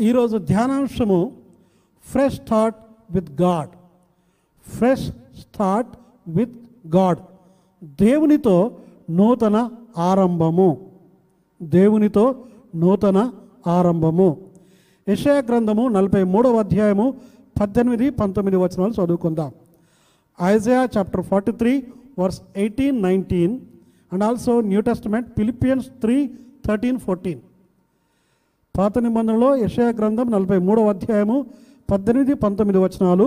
ఈరోజు 0.00 0.36
ధ్యానాంశము 0.36 1.32
fresh 2.10 2.34
start 2.34 2.76
with 3.10 3.42
God 3.42 3.68
fresh 4.68 5.10
start 5.40 5.88
with 6.28 6.54
God 6.96 7.18
దేవునితో 8.00 8.76
నూతన 9.10 9.70
ఆరంభము. 9.98 10.90
దేవునితో 11.62 12.24
నూతన 12.74 13.32
ఆరంభము. 13.66 14.36
యషయా 15.08 15.34
గ్రంథము 15.34 15.88
నలభై 15.88 16.22
మూడవ 16.22 16.56
అధ్యాయము 16.56 17.14
పద్దెనిమిది 17.60 18.10
పంతొమ్మిది 18.10 18.56
వచనాలు 18.56 18.92
చదువుకుందాం. 18.92 19.52
Isaiah 20.42 20.88
chapter 20.96 21.24
forty 21.24 21.52
three 21.52 21.82
verse 22.18 22.42
eighteen 22.56 23.02
nineteen 23.02 23.60
and 24.12 24.24
also 24.24 24.60
New 24.60 24.80
Testament 24.80 25.38
Philippians 25.38 25.86
three 26.00 26.30
thirteen 26.66 26.98
fourteen 26.98 27.40
పాత 28.74 28.98
నిబంధనలో 28.98 29.56
యషయా 29.56 29.90
గ్రంథం 29.98 30.26
నలభై 30.30 30.58
మూడవ 30.58 30.88
అధ్యాయము 30.88 31.36
పద్దెనిమిది 31.90 32.34
పంతొమ్మిది 32.34 32.78
వచనాలు 32.78 33.26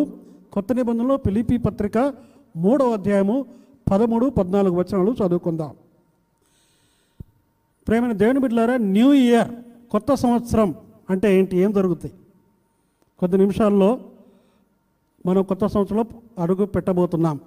కొత్త 0.54 0.74
నిబంధనలో 0.74 1.18
పిలిపి 1.18 1.58
పత్రిక 1.58 1.98
మూడవ 2.58 2.94
అధ్యాయము 2.94 3.36
పదమూడు 3.92 4.28
పద్నాలుగు 4.30 4.76
వచనాలు 4.76 5.12
చదువుకుందాం. 5.12 5.72
ప్రేమైన 7.88 8.12
దేవుని 8.12 8.40
బిడ్డలారా 8.40 8.78
న్యూ 8.78 9.10
ఇయర్ 9.14 9.52
కొత్త 9.92 10.14
సంవత్సరం 10.14 10.76
అంటే 11.10 11.28
ఏంటి 11.38 11.58
ఏం 11.58 11.72
జరుగుతాయి? 11.72 12.14
కొద్ది 13.20 13.38
నిమిషాల్లో 13.38 13.92
మనం 15.26 15.44
కొత్త 15.44 15.66
సంవత్సరంలో 15.68 16.06
అడుగు 16.40 16.66
పెట్టబోతున్నాం. 16.66 17.38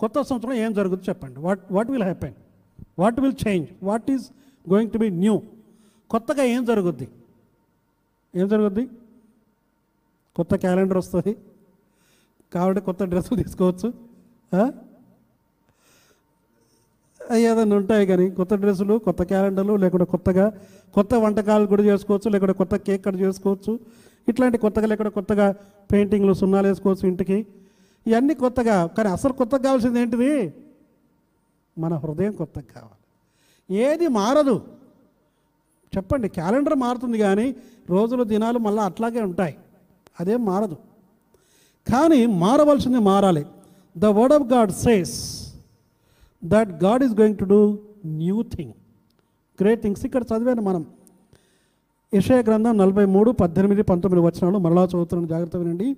కొత్త 0.00 0.16
సంవత్సరం 0.22 0.56
ఏం 0.64 0.72
జరుగుతుంది 0.72 1.06
చెప్పండి. 1.08 1.38
What 1.40 1.60
what 1.72 1.90
will 1.90 2.08
happen 2.10 2.36
what 2.98 3.20
will 3.20 3.38
change 3.46 3.68
what 3.82 4.10
is 4.10 4.26
going 4.70 4.90
to 4.90 4.98
be 4.98 5.10
new 5.24 5.36
కొత్తగా 6.10 6.44
ఏం 6.56 6.64
జరుగుద్ది? 6.64 7.08
ఏం 8.34 8.48
జరుగుద్ది? 8.48 8.88
కొత్త 10.36 10.54
క్యాలెండర్ 10.54 10.98
వస్తుంది. 10.98 11.36
కాబట్టి 12.54 12.80
కొత్త 12.82 13.04
డ్రెస్సులు 13.04 13.42
తీసుకోవచ్చు. 13.42 13.92
ఏదైనా 17.34 17.76
ఉంటాయి 17.76 18.06
కానీ 18.06 18.30
కొత్త 18.30 18.54
డ్రెస్సులు 18.54 18.98
కొత్త 18.98 19.22
క్యాలెండర్లు 19.22 19.76
లేకుంటే 19.76 20.04
కొత్తగా 20.04 20.52
కొత్త 20.94 21.14
వంటకాలు 21.14 21.66
కూడా 21.66 21.82
చేసుకోవచ్చు 21.82 22.30
లేకుంటే 22.30 22.52
కొత్త 22.52 22.76
కేక్ 22.76 23.04
కట్ 23.04 23.16
చేసుకోవచ్చు. 23.16 23.78
ఇట్లాంటి 24.28 24.58
కొత్తగా 24.58 24.86
లేకుంటే 24.86 25.10
కొత్తగా 25.10 25.54
పెయింటింగ్లు 25.92 26.32
సున్నాలు 26.32 26.66
వేసుకోవచ్చు 26.66 27.08
ఇంటికి. 27.08 27.46
ఇవన్నీ 28.06 28.34
కొత్తగా 28.34 28.86
కానీ 28.86 29.08
అసలు 29.08 29.32
కొత్తగా 29.32 29.62
కావాల్సింది 29.62 30.00
ఏంటిది? 30.00 30.54
మన 31.78 31.94
హృదయం 31.94 32.32
కొత్తగా 32.32 32.64
కావాలి. 32.74 32.98
ఏది 33.76 34.08
మారదు. 34.08 34.79
చెప్పండి 35.96 36.28
క్యాలెండర్ 36.28 36.74
మారుతుంది 36.74 37.18
కానీ 37.18 37.56
రోజులు 37.90 38.24
దినాలు 38.24 38.58
మళ్ళీ 38.58 38.82
అట్లాగే 38.82 39.20
ఉంటాయి. 39.20 39.56
అదేం 40.20 40.44
మారదు. 40.44 40.76
కానీ 41.92 42.26
మారవలసింది 42.26 42.98
మారాలి. 42.98 43.46
The 43.98 44.04
word 44.04 44.34
of 44.34 44.42
God 44.42 44.72
says 44.72 45.14
that 46.44 46.84
God 46.84 47.04
is 47.04 47.20
going 47.20 47.38
to 47.38 47.44
do 47.44 47.78
new 48.06 48.42
thing 48.42 48.72
great 49.60 49.82
things 49.82 50.06
ఇక్కడ 50.06 50.22
చదివాను 50.22 50.62
మనం. 50.62 50.86
ఇషయ 52.12 52.42
గ్రంథం 52.42 52.78
నలభై 52.78 53.04
మూడు 53.04 53.30
పద్దెనిమిది 53.30 53.82
పంతొమ్మిది 53.82 54.26
వచనాలు 54.26 54.58
మరలా 54.58 54.84
చదువుతున్నాను 54.84 55.28
జాగ్రత్త 55.28 55.56
వినండి. 55.56 55.96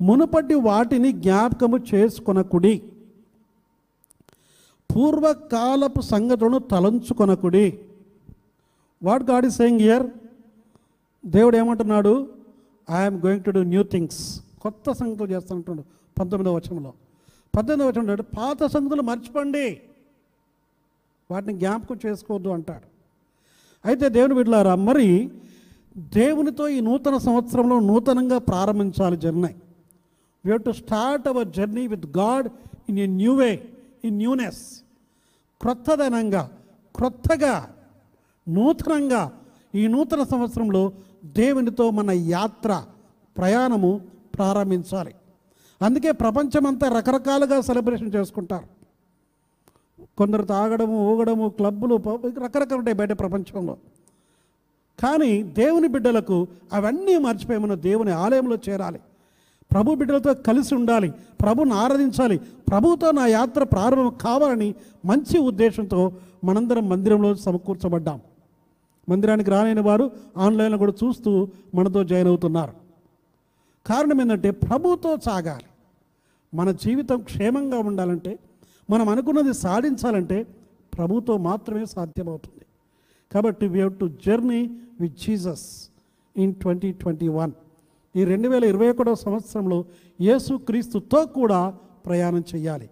మునుపటి 0.00 0.54
వాటిని 0.54 1.12
జ్ఞాపకము 1.12 1.78
చేసుకొనకుడి. 1.94 2.82
పూర్వకాలపు 4.96 6.00
సంగతులను 6.00 6.58
తలంచుకొనకుడి. 6.58 7.78
What 9.02 9.30
God 9.30 9.46
is 9.46 9.56
saying 9.56 9.80
year 9.80 10.06
దేవుడు 11.26 11.56
ఏమంటున్నాడు? 11.56 12.28
I'm 12.90 13.22
going 13.26 13.44
to 13.44 13.50
do 13.50 13.62
new 13.62 13.82
things 13.82 14.40
కొత్త 14.60 14.92
సంగతులు 14.92 15.32
చేస్తానంటున్నాడు 15.32 16.20
పంతొమ్మిదవ 16.20 16.56
వచనంలో. 16.56 16.92
పద్దెనిమిదవ 17.56 18.00
వచనం 18.00 18.24
పాత 18.24 18.64
సంగతులు 18.64 19.02
మర్చిపోండి. 19.02 19.80
వాటిని 21.30 21.58
జ్ఞాపకం 21.58 21.98
చేసుకోవద్దు 22.06 22.48
అంటాడు. 22.48 22.86
అయితే 23.84 24.08
దేవుని 24.08 24.34
బిడ్డలారా 24.34 24.74
మరి 24.74 25.30
దేవునితో 25.96 26.68
ఈ 26.68 26.80
నూతన 26.80 27.16
సంవత్సరంలో 27.16 27.80
నూతనంగా 27.80 28.38
ప్రారంభించాలి 28.38 29.16
journey. 29.16 29.54
We 30.44 30.50
have 30.50 30.62
to 30.62 30.70
start 30.70 31.28
our 31.28 31.48
journey 31.48 31.86
with 31.86 32.06
God 32.06 32.48
in 32.88 32.98
a 32.98 33.06
new 33.06 33.34
way 33.34 33.68
in 34.04 34.16
newness 34.16 34.82
క్రొత్తదనంగా 35.60 36.50
క్రొత్తగా 36.96 37.71
నూతనంగా 38.48 39.32
ఈ 39.74 39.86
నూతన 39.86 40.22
సంవత్సరంలో 40.22 40.92
దేవునితో 41.24 41.90
మన 41.90 42.10
యాత్ర 42.10 42.82
ప్రయాణము 43.36 44.00
ప్రారంభించాలి. 44.38 45.14
అందుకే 45.82 46.12
ప్రపంచమంతా 46.12 46.98
రకరకాలుగా 46.98 47.60
సెలబ్రేషన్ 47.60 48.12
చేసుకుంటారు. 48.14 48.66
కొందరు 50.18 50.42
తాగడము 50.42 51.14
ఊగడము 51.14 51.48
క్లబ్బులు 51.48 51.94
రకరకాలు 52.44 52.74
ఉంటాయి 52.74 52.96
బయట 52.96 53.18
ప్రపంచంలో. 53.18 53.76
కానీ 55.02 55.42
దేవుని 55.42 55.88
బిడ్డలకు 55.88 56.46
అవన్నీ 56.72 57.18
మర్చిపోయి 57.18 57.58
మనం 57.58 57.82
దేవుని 57.82 58.10
ఆలయంలో 58.10 58.58
చేరాలి. 58.68 59.00
ప్రభు 59.72 59.94
బిడ్డలతో 59.94 60.34
కలిసి 60.34 60.74
ఉండాలి 60.74 61.12
ప్రభుని 61.40 61.74
ఆరాధించాలి 61.74 62.38
ప్రభుతో 62.38 63.10
నా 63.10 63.26
యాత్ర 63.26 63.64
ప్రారంభం 63.64 64.16
కావాలని 64.20 64.74
మంచి 65.04 65.38
ఉద్దేశంతో 65.38 66.12
మనందరం 66.44 66.88
మందిరంలో 66.88 67.34
సమకూర్చబడ్డాం. 67.34 68.20
మందిరానికి 69.08 69.50
రాలేని 69.50 69.80
వారు 69.80 70.10
ఆన్లైన్లో 70.36 70.78
కూడా 70.78 70.92
చూస్తూ 71.04 71.48
మనతో 71.74 72.04
జాయిన్ 72.04 72.28
అవుతున్నారు. 72.28 72.72
కారణం 73.86 74.20
ఏంటంటే 74.20 74.50
ప్రభుతో 74.50 75.16
సాగాలి. 75.16 75.64
మన 76.54 76.70
జీవితం 76.70 77.20
క్షేమంగా 77.20 77.78
ఉండాలంటే 77.78 78.38
మనం 78.90 79.08
అనుకున్నది 79.08 79.54
సాధించాలంటే 79.54 80.46
ప్రభుతో 80.98 81.36
మాత్రమే 81.36 81.86
సాధ్యమవుతుంది. 81.86 82.64
కాబట్టి 83.32 83.66
we 83.66 83.74
have 83.74 83.98
to 83.98 84.10
journey 84.26 84.70
with 85.00 85.18
Jesus 85.18 85.88
in 86.36 86.54
twenty 86.54 86.92
twenty 86.92 87.28
one 87.28 87.52
ఈ 88.16 88.24
రెండు 88.24 88.48
వేల 88.48 88.64
ఇరవై 88.64 88.90
ఒకటో 88.90 89.14
సంవత్సరంలో 89.14 89.84
యేసు 90.20 90.54
క్రీస్తుతో 90.54 91.26
కూడా 91.26 91.74
ప్రయాణం 92.06 92.44
చేయాలి 92.54 92.90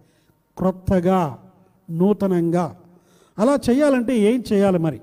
క్రొత్తగా 0.57 1.51
నూతనంగా. 1.91 2.79
అలా 3.39 3.59
చేయాలంటే 3.69 4.17
ఏం 4.17 4.43
చేయాలి 4.53 4.79
మరి? 4.79 5.01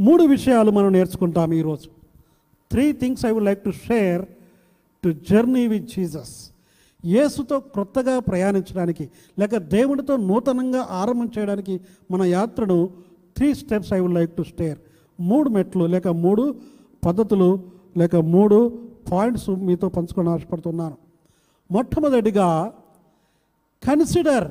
మూడు 0.00 0.22
విషయాలు 0.22 0.70
మనం 0.70 0.92
నేర్చుకుంటాం 0.92 1.52
ఈరోజు. 1.52 1.90
Three 2.70 2.92
things 2.92 3.26
I 3.26 3.30
would 3.30 3.44
like 3.44 3.64
to 3.64 3.70
share 3.70 4.26
to 5.04 5.14
journey 5.30 5.66
with 5.66 5.86
Jesus 5.86 6.50
యేసుతో 7.04 7.60
క్రొత్తగా 7.60 8.18
ప్రయాణించడానికి 8.18 9.10
లేక 9.38 9.56
దేవునితో 9.56 10.16
నూతనంగా 10.16 10.86
ఆరంభం 10.90 11.30
చేయడానికి 11.38 11.80
మన 12.10 12.22
యాత్రను 12.22 12.90
three 13.36 13.54
steps 13.54 13.92
I 13.92 13.98
would 14.00 14.14
like 14.14 14.36
to 14.36 14.42
share 14.42 14.78
మూడు 15.20 15.48
మెట్లు 15.48 15.84
లేక 15.84 16.08
మూడు 16.08 16.60
పద్ధతులు 17.06 17.62
లేక 17.96 18.16
మూడు 18.16 18.78
పాయింట్స్ 19.12 19.50
మీతో 19.50 19.88
పంచుకొని 19.88 20.28
ఆశపడుతున్నాను. 20.28 20.96
మొట్టమొదటిగా 21.70 22.72
కన్సిడర్ 23.86 24.50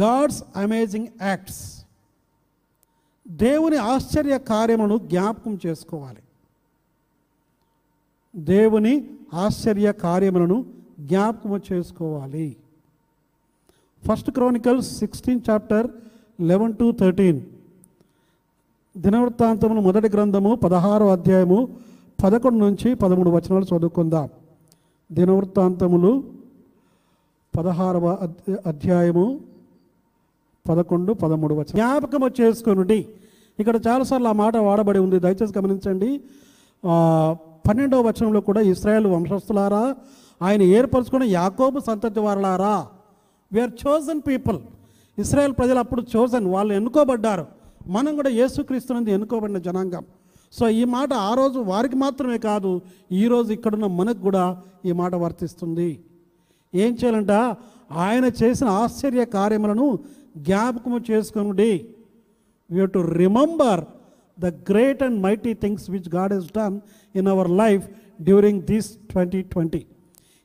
గాడ్స్ 0.00 0.42
అమేజింగ్ 0.56 1.06
యాక్ట్స్ 1.22 1.75
దేవుని 3.28 3.76
ఆశ్చర్య 3.76 4.38
కార్యములను 4.38 4.98
జ్ఞాపకం 4.98 5.58
చేసుకోవాలి. 5.66 6.22
దేవుని 8.36 9.10
ఆశ్చర్య 9.34 9.92
కార్యములను 9.92 10.66
జ్ఞాపకం 11.00 11.60
చేసుకోవాలి. 11.72 12.56
First 14.08 14.30
Chronicles 14.30 14.98
sixteen 14.98 15.40
chapter 15.50 15.90
eleven 16.40 16.76
to 16.76 16.92
thirteen 16.92 17.40
దినవృత్తాంతమును 18.96 19.80
మొదటి 19.80 20.08
గ్రంథము 20.08 20.54
పదహారో 20.54 21.12
అధ్యాయము 21.12 21.76
పదకొండు 22.24 22.64
నుంచి 22.64 22.94
పదమూడు 22.94 23.30
వచనాలు 23.30 23.76
చదువుకుందాం. 23.76 24.28
దినవృత్తాంతములు 25.12 26.24
పదహారవ 27.58 28.34
అధ్యాయము 28.66 29.40
పదకొండు 30.68 31.12
పదమూడు 31.22 31.54
వచ్చిన 31.60 31.76
జ్ఞాపకం 31.78 32.22
చేసుకుని 32.40 32.98
ఇక్కడ 33.60 33.76
చాలాసార్లు 33.86 34.28
ఆ 34.28 34.36
మాట 34.42 34.56
వాడబడి 34.66 35.00
ఉంది. 35.04 35.18
దయచేసి 35.24 35.54
గమనించండి. 35.58 36.10
పన్నెండవ 37.68 38.00
వచనంలో 38.08 38.40
కూడా 38.48 38.60
ఇస్రాయేల్ 38.72 39.06
వంశస్థులారా 39.06 39.84
ఆయన 40.46 40.62
ఏర్పరచుకున్న 40.62 41.24
యాకోబు 41.38 41.78
సంతతి 41.86 42.20
వారలారా. 42.26 42.74
వీఆర్ 43.52 43.70
చోజన్ 43.84 44.20
పీపుల్ 44.28 44.58
ఇస్రాయేల్ 45.22 45.54
ప్రజలు 45.58 45.78
అప్పుడు 45.84 46.02
చోజన్ 46.16 46.46
వాళ్ళు 46.54 46.72
ఎన్నుకోబడ్డారు. 46.78 47.46
మనం 47.94 48.12
కూడా 48.16 48.30
యేసుక్రీస్తునందు 48.40 49.10
ఎన్నుకోబడిన 49.16 49.58
జనాంగం. 49.66 50.04
సో 50.58 50.64
ఈ 50.80 50.82
మాట 50.96 51.12
ఆ 51.28 51.32
రోజు 51.40 51.58
వారికి 51.70 51.96
మాత్రమే 51.96 52.38
కాదు 52.48 52.70
ఈరోజు 53.22 53.50
ఇక్కడున్న 53.56 53.86
మనకు 54.00 54.20
కూడా 54.26 54.44
ఈ 54.88 54.92
మాట 55.00 55.14
వర్తిస్తుంది. 55.24 55.90
ఏం 56.74 56.92
చేయాలంట? 57.00 57.32
ఆయన 58.04 58.26
చేసిన 58.42 58.68
ఆశ్చర్య 58.82 59.24
కార్యములను 59.36 59.88
జ్ఞాపకము 60.36 61.00
చేసుకునుడి. 61.10 61.88
We 62.70 62.86
to 62.86 62.98
remember 62.98 63.84
the 64.40 64.46
great 64.46 65.02
and 65.02 65.22
mighty 65.22 65.54
things 65.54 65.90
which 65.90 66.14
God 66.14 66.32
has 66.32 66.46
done 66.46 66.80
in 67.14 67.28
our 67.28 67.50
life 67.50 67.88
during 68.22 68.62
this 68.62 68.96
twenty 69.10 69.42
twenty 69.42 69.86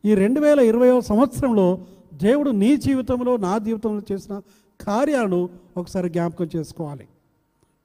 ఈ 0.05 0.15
రెండు 0.15 0.39
వేల 0.39 0.59
ఇరవైవ 0.59 0.99
సంవత్సరంలో 0.99 1.85
దేవుడు 2.13 2.49
నీ 2.49 2.77
జీవితంలో 2.77 3.37
నా 3.37 3.57
జీవితంలో 3.57 4.01
చేసిన 4.11 4.41
కార్యాలను 4.81 5.49
ఒకసారి 5.77 6.09
జ్ఞాపకం 6.09 6.49
చేసుకోవాలి. 6.55 7.07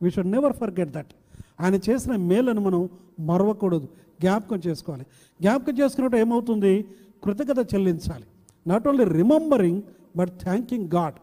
We 0.03 0.11
should 0.11 0.31
never 0.31 0.53
forget 0.53 0.91
that 0.91 1.07
ఆయన 1.61 1.75
చేసిన 1.75 2.17
మేలను 2.17 2.61
మనం 2.61 2.89
మరవకూడదు. 3.21 3.89
జ్ఞాపకం 4.21 4.63
చేసుకోవాలి. 4.67 5.07
జ్ఞాపకం 5.41 5.73
చేసుకున్నట్టు 5.81 6.17
ఏమవుతుంది? 6.17 6.85
కృతజ్ఞత 7.25 7.75
చెల్లించాలి. 7.75 8.25
Not 8.67 8.89
only 8.89 9.05
remembering 9.05 9.83
but 10.17 10.31
thanking 10.43 10.89
God 10.95 11.15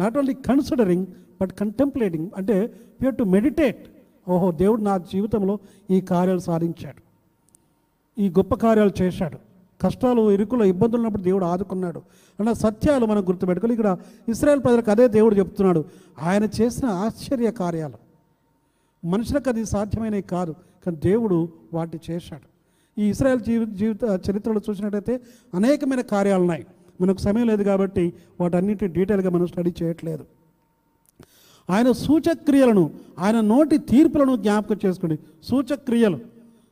not 0.00 0.18
only 0.18 0.34
considering 0.34 1.06
but 1.40 1.52
contemplating 1.52 2.30
అంటే 2.36 2.74
యూ 3.02 3.10
టు 3.10 3.24
మెడిటేట్ 3.24 3.88
ఓహో 4.28 4.50
దేవుడు 4.52 4.82
నా 4.82 4.98
జీవితంలో 4.98 5.58
ఈ 5.90 6.00
కార్యాలు 6.00 6.38
సాధించాడు. 6.38 7.02
ఈ 8.20 8.28
గొప్ప 8.30 8.54
కార్యాలు 8.54 9.02
చేశాడు. 9.02 9.38
కష్టాలు 9.82 10.30
ఇరుకులు 10.30 10.64
ఇబ్బందులు 10.64 10.96
ఉన్నప్పుడు 10.96 11.22
దేవుడు 11.22 11.44
ఆదుకున్నాడు. 11.44 11.98
అన్న 12.40 12.52
సత్యాలు 12.52 13.06
మనం 13.06 13.22
గుర్తుపెట్టుకోవాలి. 13.28 13.74
ఇక్కడ 13.74 13.96
ఇస్రాయల్ 14.28 14.62
ప్రజలకు 14.64 14.90
అదే 14.90 15.08
దేవుడు 15.08 15.34
చెప్తున్నాడు. 15.34 15.84
ఆయన 16.22 16.44
చేసిన 16.44 16.86
ఆశ్చర్య 16.88 17.50
కార్యాలు. 17.50 17.98
మనుషులకు 19.06 19.48
అది 19.48 19.64
సాధ్యమైనవి 19.64 20.22
కాదు 20.22 20.54
కానీ 20.86 20.96
దేవుడు 20.96 21.48
వాటిని 21.74 22.12
చేశాడు. 22.12 22.46
ఈ 23.00 23.04
ఇస్రాయల్ 23.08 23.40
జీవి 23.40 23.66
జీవిత 23.66 24.20
చరిత్రలో 24.30 24.60
చూసినట్టయితే 24.70 25.20
అనేకమైన 25.54 26.00
కార్యాలు 26.00 26.40
ఉన్నాయి 26.40 26.66
మనకు 27.00 27.18
సమయం 27.18 27.46
లేదు 27.46 27.62
కాబట్టి 27.62 28.12
వాటన్నిటి 28.40 28.86
డీటెయిల్గా 28.86 29.30
మనం 29.30 29.46
స్టడీ 29.46 29.74
చేయట్లేదు. 29.82 30.24
ఆయన 31.70 31.92
సూచక్రియలను 31.92 32.90
ఆయన 33.18 33.40
నోటి 33.40 33.78
తీర్పులను 33.78 34.36
జ్ఞాపకం 34.36 34.76
చేసుకోండి 34.86 35.18
సూచక్రియలు 35.42 36.18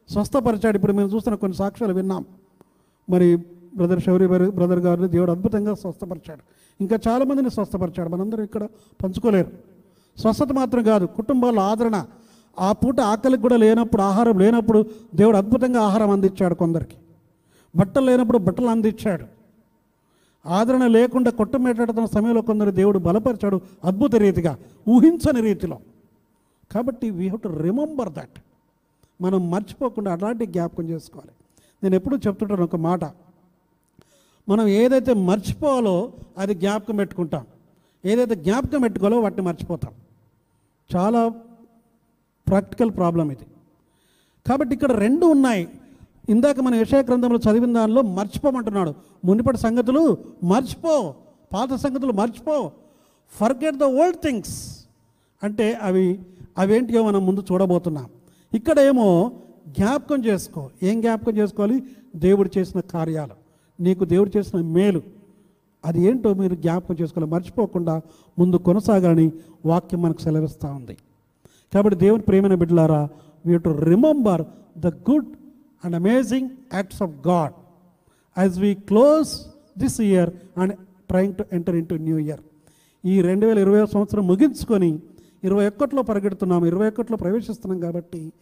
స్వస్థపరిచాడు. 0.08 0.76
ఇప్పుడు 0.76 0.92
మేము 0.92 1.08
చూస్తున్న 1.08 1.36
కొన్ని 1.36 1.56
సాక్ష్యాలు 1.56 1.94
విన్నాం. 1.94 2.24
మరి 3.10 3.36
బ్రదర్ 3.76 4.00
శౌరి 4.00 4.26
బ్రదర్ 4.28 4.78
గారిని 4.78 5.08
దేవుడు 5.08 5.30
అద్భుతంగా 5.30 5.74
స్వస్థపరిచాడు. 5.74 6.40
ఇంకా 6.80 6.98
చాలామందిని 7.08 7.50
స్వస్థపరిచాడు. 7.50 8.08
మనందరూ 8.08 8.44
ఇక్కడ 8.44 8.68
పంచుకోలేరు. 9.02 9.50
స్వస్థత 10.18 10.52
మాత్రం 10.52 10.82
కాదు 10.82 11.06
కుటుంబాల 11.06 11.58
ఆదరణ. 11.58 12.04
ఆ 12.60 12.72
పూట 12.72 13.00
ఆకలికి 13.00 13.42
కూడా 13.42 13.56
లేనప్పుడు 13.56 14.02
ఆహారం 14.02 14.38
లేనప్పుడు 14.38 14.86
దేవుడు 15.14 15.36
అద్భుతంగా 15.36 15.80
ఆహారం 15.80 16.10
అందించాడు 16.10 16.54
కొందరికి. 16.54 16.96
బట్టలు 17.76 18.04
లేనప్పుడు 18.04 18.38
బట్టలు 18.38 18.66
అందించాడు. 18.66 19.37
ఆదరణ 20.48 20.86
లేకుండా 20.86 21.30
కొట్టమేటాడుతున్న 21.30 22.06
సమయంలో 22.06 22.42
కొందరు 22.42 22.70
దేవుడు 22.70 22.98
బలపరిచాడు 22.98 23.60
అద్భుత 23.84 24.14
రీతిగా 24.14 24.58
ఊహించని 24.88 25.40
రీతిలో. 25.40 25.78
కాబట్టి 26.72 27.10
we 27.10 27.24
have 27.24 27.40
to 27.40 27.48
remember 27.48 28.12
that 28.12 28.42
మనం 29.20 29.50
మర్చిపోకుండా 29.50 30.12
అలాంటి 30.12 30.46
జ్ఞాపకం 30.46 30.88
చేసుకోవాలి. 30.88 31.30
నేను 31.82 31.94
ఎప్పుడూ 31.94 32.16
చెప్తుంటాను 32.16 32.64
ఒక 32.64 32.76
మాట. 32.76 33.04
మనం 34.48 34.66
ఏదైతే 34.68 35.12
మర్చిపోవాలో 35.14 36.12
అది 36.38 36.54
జ్ఞాపకం 36.54 36.96
పెట్టుకుంటాం. 36.96 37.46
ఏదైతే 38.04 38.34
జ్ఞాపకం 38.34 38.80
పెట్టుకోవాలో 38.80 39.20
వాటిని 39.20 39.42
మర్చిపోతాం. 39.42 39.92
చాలా 40.96 41.28
ప్రాక్టికల్ 42.48 42.90
ప్రాబ్లం 42.90 43.30
ఇది. 43.30 43.46
కాబట్టి 44.46 44.74
ఇక్కడ 44.74 44.92
రెండు 44.92 45.26
ఉన్నాయి. 45.26 45.68
ఇందాక 46.28 46.60
మన 46.60 46.74
యశయ 46.74 47.02
గ్రంథంలో 47.02 47.38
చదివిన 47.38 47.72
దానిలో 47.72 48.02
మర్చిపోమంటున్నాడు. 48.02 48.94
మునిపటి 49.24 49.56
సంగతులు 49.56 50.18
మర్చిపో 50.44 51.14
పాత 51.52 51.74
సంగతులు 51.74 52.12
మర్చిపో. 52.12 52.72
ఫర్గెట్ 53.40 53.76
ద 53.76 53.84
ఓల్డ్ 53.84 54.16
థింగ్స్ 54.16 54.84
అంటే 55.42 55.78
అవి 55.82 56.20
అవేంటియో 56.58 57.06
మనం 57.06 57.26
ముందు 57.26 57.42
చూడబోతున్నాం. 57.52 58.06
ఇక్కడ 58.54 58.78
ఏమో 58.78 59.32
జ్ఞాపకం 59.68 60.24
చేసుకో. 60.24 60.70
ఏం 60.82 61.00
జ్ఞాపకం 61.00 61.36
చేసుకోవాలి? 61.36 61.82
దేవుడు 62.16 62.50
చేసిన 62.58 62.80
కార్యాలు. 62.80 63.34
నీకు 63.82 64.04
దేవుడు 64.04 64.30
చేసిన 64.36 64.60
మేలు. 64.60 65.02
అది 65.84 66.02
ఏంటో 66.02 66.34
మీరు 66.34 66.54
జ్ఞాపకం 66.54 66.96
చేసుకోవాలి. 67.00 67.32
మర్చిపోకుండా 67.32 68.00
ముందు 68.38 68.56
కొనసాగాలని 68.56 69.32
వాక్యం 69.66 70.02
మనకు 70.02 70.20
సెలవిస్తూ 70.20 70.68
ఉంది. 70.68 70.96
కాబట్టి 71.74 71.98
దేవుని 71.98 72.22
ప్రేమైన 72.22 72.54
బిడ్డలారా 72.54 73.08
we 73.46 73.58
to 73.58 73.68
remember 73.68 74.42
the 74.78 74.86
good 74.86 75.26
and 75.82 75.96
amazing 75.96 76.50
acts 76.74 77.02
of 77.02 77.14
God 77.26 77.54
as 78.36 78.58
we 78.58 78.74
close 78.74 79.30
this 79.78 80.00
year 80.00 80.30
and 80.56 80.74
trying 81.08 81.34
to 81.34 81.44
enter 81.52 81.76
in 81.76 81.86
to 81.86 81.94
new 81.94 82.18
year 82.18 82.42
ఈ 83.04 83.20
రెండు 83.20 83.46
వేల 83.46 83.58
ఇరవై 83.58 83.86
సంవత్సరం 83.86 84.26
ముగించుకొని 84.26 84.90
ఇరవై 85.42 85.66
ఒక్కట్లో 85.66 86.02
పరిగెడుతున్నాము 86.02 86.66
ఇరవై 86.66 86.86
ఒక్కట్లో 86.86 87.16
ప్రవేశిస్తున్నాం 87.16 87.80
కాబట్టి 87.80 88.32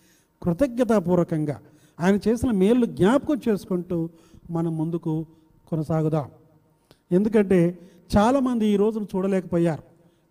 కృతజ్ఞతాపూర్వకంగా 0.43 1.57
ఆయన 1.99 2.17
చేసిన 2.29 2.51
మేలు 2.51 2.87
జ్ఞాపకం 2.87 3.41
చేసుకుంటూ 3.49 4.11
మనం 4.51 4.77
ముందుకు 4.77 5.27
కొనసాగుదాం. 5.71 6.27
ఎందుకంటే 7.11 7.61
చాలామంది 8.17 8.67
ఈ 8.67 8.77
రోజును 8.77 9.07
చూడలేకపోయారు 9.15 9.85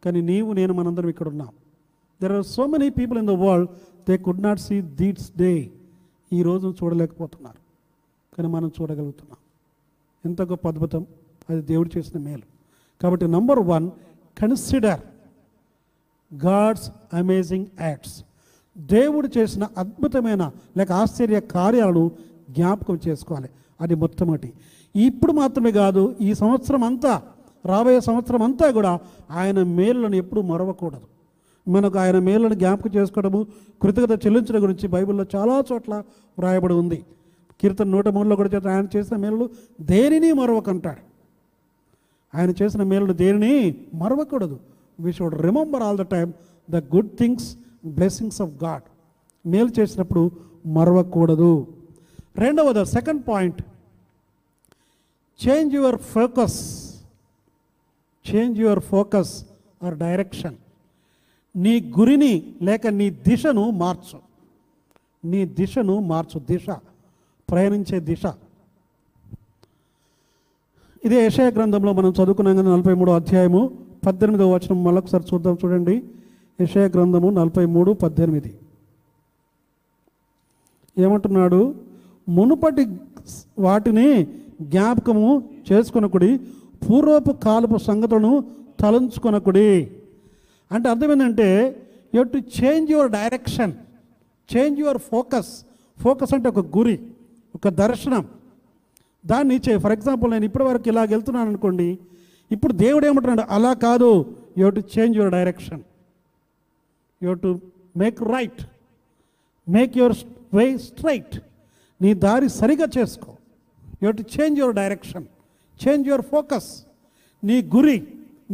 కానీ 0.04 0.22
నీవు 0.22 0.54
నేను 0.54 0.74
మనందరం 0.74 1.10
ఇక్కడ 1.10 1.28
ఉన్నాం 1.28 1.52
there 2.22 2.32
are 2.32 2.46
so 2.48 2.66
many 2.66 2.90
people 2.90 3.20
in 3.20 3.28
the 3.28 3.36
world 3.46 3.70
they 4.10 4.18
could 4.18 4.44
not 4.44 4.60
see 4.60 4.82
this 4.82 5.32
day 5.38 5.54
ఈ 6.34 6.44
రోజును 6.44 6.74
చూడలేకపోతున్నారు. 6.84 7.58
కానీ 8.36 8.50
మనం 8.50 8.72
చూడగలుగుతున్నాం. 8.82 9.38
ఎంత 10.26 10.42
గొప్ప 10.42 10.68
అద్భుతం. 10.68 11.06
అది 11.50 11.62
దేవుడు 11.62 11.98
చేసిన 11.98 12.20
మేలు. 12.20 12.42
కాబట్టి 13.02 13.28
number 13.28 13.60
one 13.60 13.92
consider 14.38 15.00
God's 16.46 16.92
amazing 17.14 17.66
acts 17.82 18.24
దేవుడు 18.78 19.30
చేసిన 19.38 19.68
అద్భుతమైన 19.78 20.52
లేక 20.78 20.92
ఆశ్చర్య 20.92 21.40
కార్యాలను 21.40 22.12
జ్ఞాపకం 22.50 23.00
చేసుకోవాలి. 23.08 23.50
అది 23.82 23.96
మొట్టమొదటి. 23.96 24.54
ఇప్పుడు 24.96 25.32
మాత్రమే 25.32 25.72
కాదు 25.72 26.16
ఈ 26.22 26.34
సంవత్సరం 26.34 26.84
అంతా 26.84 27.22
రాబోయే 27.66 28.02
సంవత్సరం 28.02 28.42
అంతా 28.42 28.72
కూడా 28.72 29.00
ఆయన 29.32 29.64
మేలులను 29.64 30.16
ఎప్పుడూ 30.16 30.42
మరవకూడదు. 30.42 31.15
మనకు 31.68 32.00
ఆయన 32.00 32.20
మేలను 32.20 32.54
జ్ఞాపకం 32.54 32.90
చేసుకోవడము 32.96 33.48
కృతజ్ఞత 33.82 34.26
చెల్లించడం 34.26 34.64
గురించి 34.64 34.88
బైబిల్లో 34.88 35.26
చాలా 35.36 35.64
చోట్ల 35.72 36.04
వ్రాయబడి 36.40 36.74
ఉంది. 36.74 37.06
కీర్తన 37.62 37.86
నూట 37.86 38.08
మూడులో 38.08 38.36
కూడా 38.36 38.50
చేత 38.50 38.68
ఆయన 38.68 38.88
చేసిన 38.96 39.18
మేలులు 39.18 39.50
దేనిని 39.82 40.34
మరవకంటాడు. 40.34 41.02
ఆయన 42.38 42.54
చేసిన 42.62 42.84
మేలు 42.84 43.14
దేనిని 43.14 43.76
మరవకూడదు. 43.94 44.60
We 45.00 45.12
should 45.14 45.42
remember 45.42 45.84
all 45.84 45.98
the 45.98 46.02
time 46.02 46.34
the 46.70 46.76
good 46.96 47.10
things 47.20 47.58
blessings 47.86 48.42
of 48.42 48.64
God 48.64 48.84
మేలు 49.48 49.70
చేసినప్పుడు 49.80 50.32
మరవకూడదు. 50.66 51.68
రెండవది 52.38 52.86
second 52.86 53.24
point 53.28 53.62
change 55.48 55.76
your 55.76 55.96
focus 55.96 56.60
change 58.34 58.60
your 58.60 58.80
focus 58.80 59.46
or 59.84 59.98
direction 59.98 60.56
నీ 61.56 61.94
గురిని 62.00 62.54
లేక 62.62 62.88
నీ 62.88 63.10
దిశను 63.10 63.70
మార్చు. 63.70 64.20
నీ 65.30 65.46
దిశను 65.46 66.00
మార్చు 66.00 66.40
దిశ 66.40 66.66
ప్రయాణించే 67.52 68.00
దిశ. 68.00 68.34
ఇదే 71.06 71.26
యశయ 71.26 71.50
గ్రంథంలో 71.50 71.94
మనం 71.94 72.14
చదువుకున్నాం 72.24 72.58
కదా 72.58 72.76
నలభై 72.76 72.94
మూడో 72.94 73.16
అధ్యాయము 73.16 73.78
పద్దెనిమిదవ 74.06 74.54
వచనం 74.54 74.84
మళ్ళొకసారి 74.84 75.24
చూద్దాం 75.34 75.58
చూడండి. 75.66 76.04
యశయ 76.62 76.88
గ్రంథము 76.88 77.30
నలభై 77.30 77.66
మూడు 77.66 77.92
పద్దెనిమిది. 77.92 78.58
ఏమంటున్నాడు? 80.98 81.76
మునుపటి 82.30 82.88
వాటిని 83.60 84.28
జ్ఞాపకము 84.62 85.50
చేసుకొనకుడి 85.72 86.38
పూర్వపు 86.90 87.32
కాలపు 87.32 87.78
సంగతులను 87.78 88.44
తలంచుకొనకుడి. 88.80 89.92
అంటే 90.72 90.88
అర్థం 90.94 91.12
ఏంటంటే 91.16 91.50
you 92.16 92.22
to 92.36 92.40
change 92.60 92.92
your 92.96 93.12
direction 93.20 93.74
change 94.50 94.80
your 94.84 95.00
focus 95.12 95.52
focus 96.04 96.34
అంటే 96.36 96.48
ఒక 96.54 96.62
గురి 96.78 96.96
ఒక 97.58 97.68
దర్శనం. 97.84 98.24
దాన్ని 99.24 99.56
చే 99.66 99.74
ఫర్ 99.84 99.94
ఎగ్జాంపుల్ 99.98 100.32
నేను 100.32 100.46
ఇప్పటి 100.50 100.66
వరకు 100.70 100.88
ఇలాగ 100.92 101.10
వెళ్తున్నాను 101.16 101.50
అనుకోండి 101.52 101.90
ఇప్పుడు 102.52 102.74
దేవుడు 102.84 103.06
ఏమంటున్నాడు 103.10 103.44
అలా 103.56 103.72
కాదు 103.86 104.10
you 104.62 104.68
to 104.78 104.82
change 104.96 105.14
your 105.20 105.32
direction 105.38 105.82
you 107.22 107.34
to 107.46 107.52
make 108.02 108.20
right 108.36 108.62
make 109.68 109.94
your 110.02 110.16
way 110.58 110.66
straight 110.90 111.36
నీ 112.02 112.12
దారి 112.26 112.50
సరిగా 112.60 112.88
చేసుకో. 112.98 113.32
You 114.04 114.12
to 114.20 114.24
change 114.36 114.60
your 114.60 114.76
direction 114.82 115.26
change 115.80 116.08
your 116.10 116.26
focus 116.34 116.70
నీ 117.44 117.58
గురి 117.76 117.98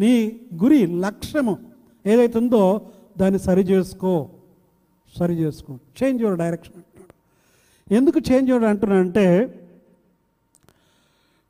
నీ 0.03 0.13
గురి 0.63 0.81
లక్ష్యము. 1.05 1.55
ఏదైతే 2.05 2.39
ఉందో 2.39 2.63
దాన్ని 3.19 3.39
సరి 3.39 3.63
చేసుకో 3.71 4.13
సరి 5.19 5.33
చేసుకో. 5.33 5.71
చేంజ్ 5.99 6.21
యువర్ 6.23 6.37
డైరెక్షన్ 6.43 6.75
అంటున్నాడు. 6.75 7.13
ఎందుకు 7.97 8.19
చేంజ్ 8.29 8.49
యువర్ 8.51 8.63
అంటున్నానంటే 8.63 9.25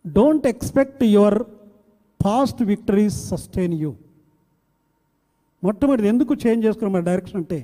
don't 0.05 0.48
expect 0.48 1.03
your 1.03 1.39
past 2.20 2.62
victories 2.63 3.29
sustain 3.29 3.74
you 3.74 3.91
మొట్టమొదటి 5.63 6.08
ఎందుకు 6.08 6.34
చేంజ్ 6.43 6.65
చేసుకున్నాం 6.65 6.93
మన 6.93 7.03
డైరెక్షన్ 7.10 7.39
అంటే 7.41 7.58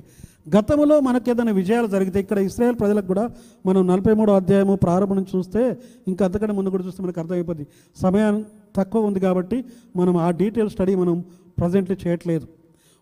గతంలో 0.56 1.00
మనకి 1.06 1.30
ఏదైనా 1.30 1.52
విజయాలు 1.52 1.88
జరిగితే 1.94 2.18
ఇక్కడ 2.24 2.38
ఇస్రాయేల్ 2.48 2.76
ప్రజలకు 2.82 3.06
కూడా 3.06 3.24
మనం 3.66 3.80
నలభై 3.86 4.14
మూడో 4.14 4.34
అధ్యాయము 4.40 4.74
ప్రారంభం 4.84 5.16
నుంచి 5.16 5.32
చూస్తే 5.36 5.62
ఇంకా 6.10 6.22
అంతకంటే 6.26 6.54
ముందు 6.58 6.70
కూడా 6.74 6.84
చూస్తే 6.86 7.02
మనకు 7.02 7.20
అర్థమైపోద్ది. 7.20 7.66
సమయం 8.02 8.36
తక్కువ 8.76 9.08
ఉంది 9.08 9.20
కాబట్టి 9.20 9.58
మనం 9.96 10.16
ఆ 10.16 10.30
డీటెయిల్ 10.30 10.70
స్టడీ 10.70 10.94
మనం 10.94 11.24
ప్రజెంట్లీ 11.58 11.96
చేయట్లేదు. 12.06 12.46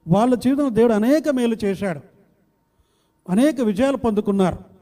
వాళ్ళ 0.09 0.35
జీవితంలో 0.35 0.71
దేవుడు 0.71 0.93
అనేక 0.93 1.29
మేలు 1.29 1.57
చేశాడు. 1.65 2.01
అనేక 3.29 3.61
విజయాలు 3.61 3.97
పొందుకున్నారు. 3.97 4.77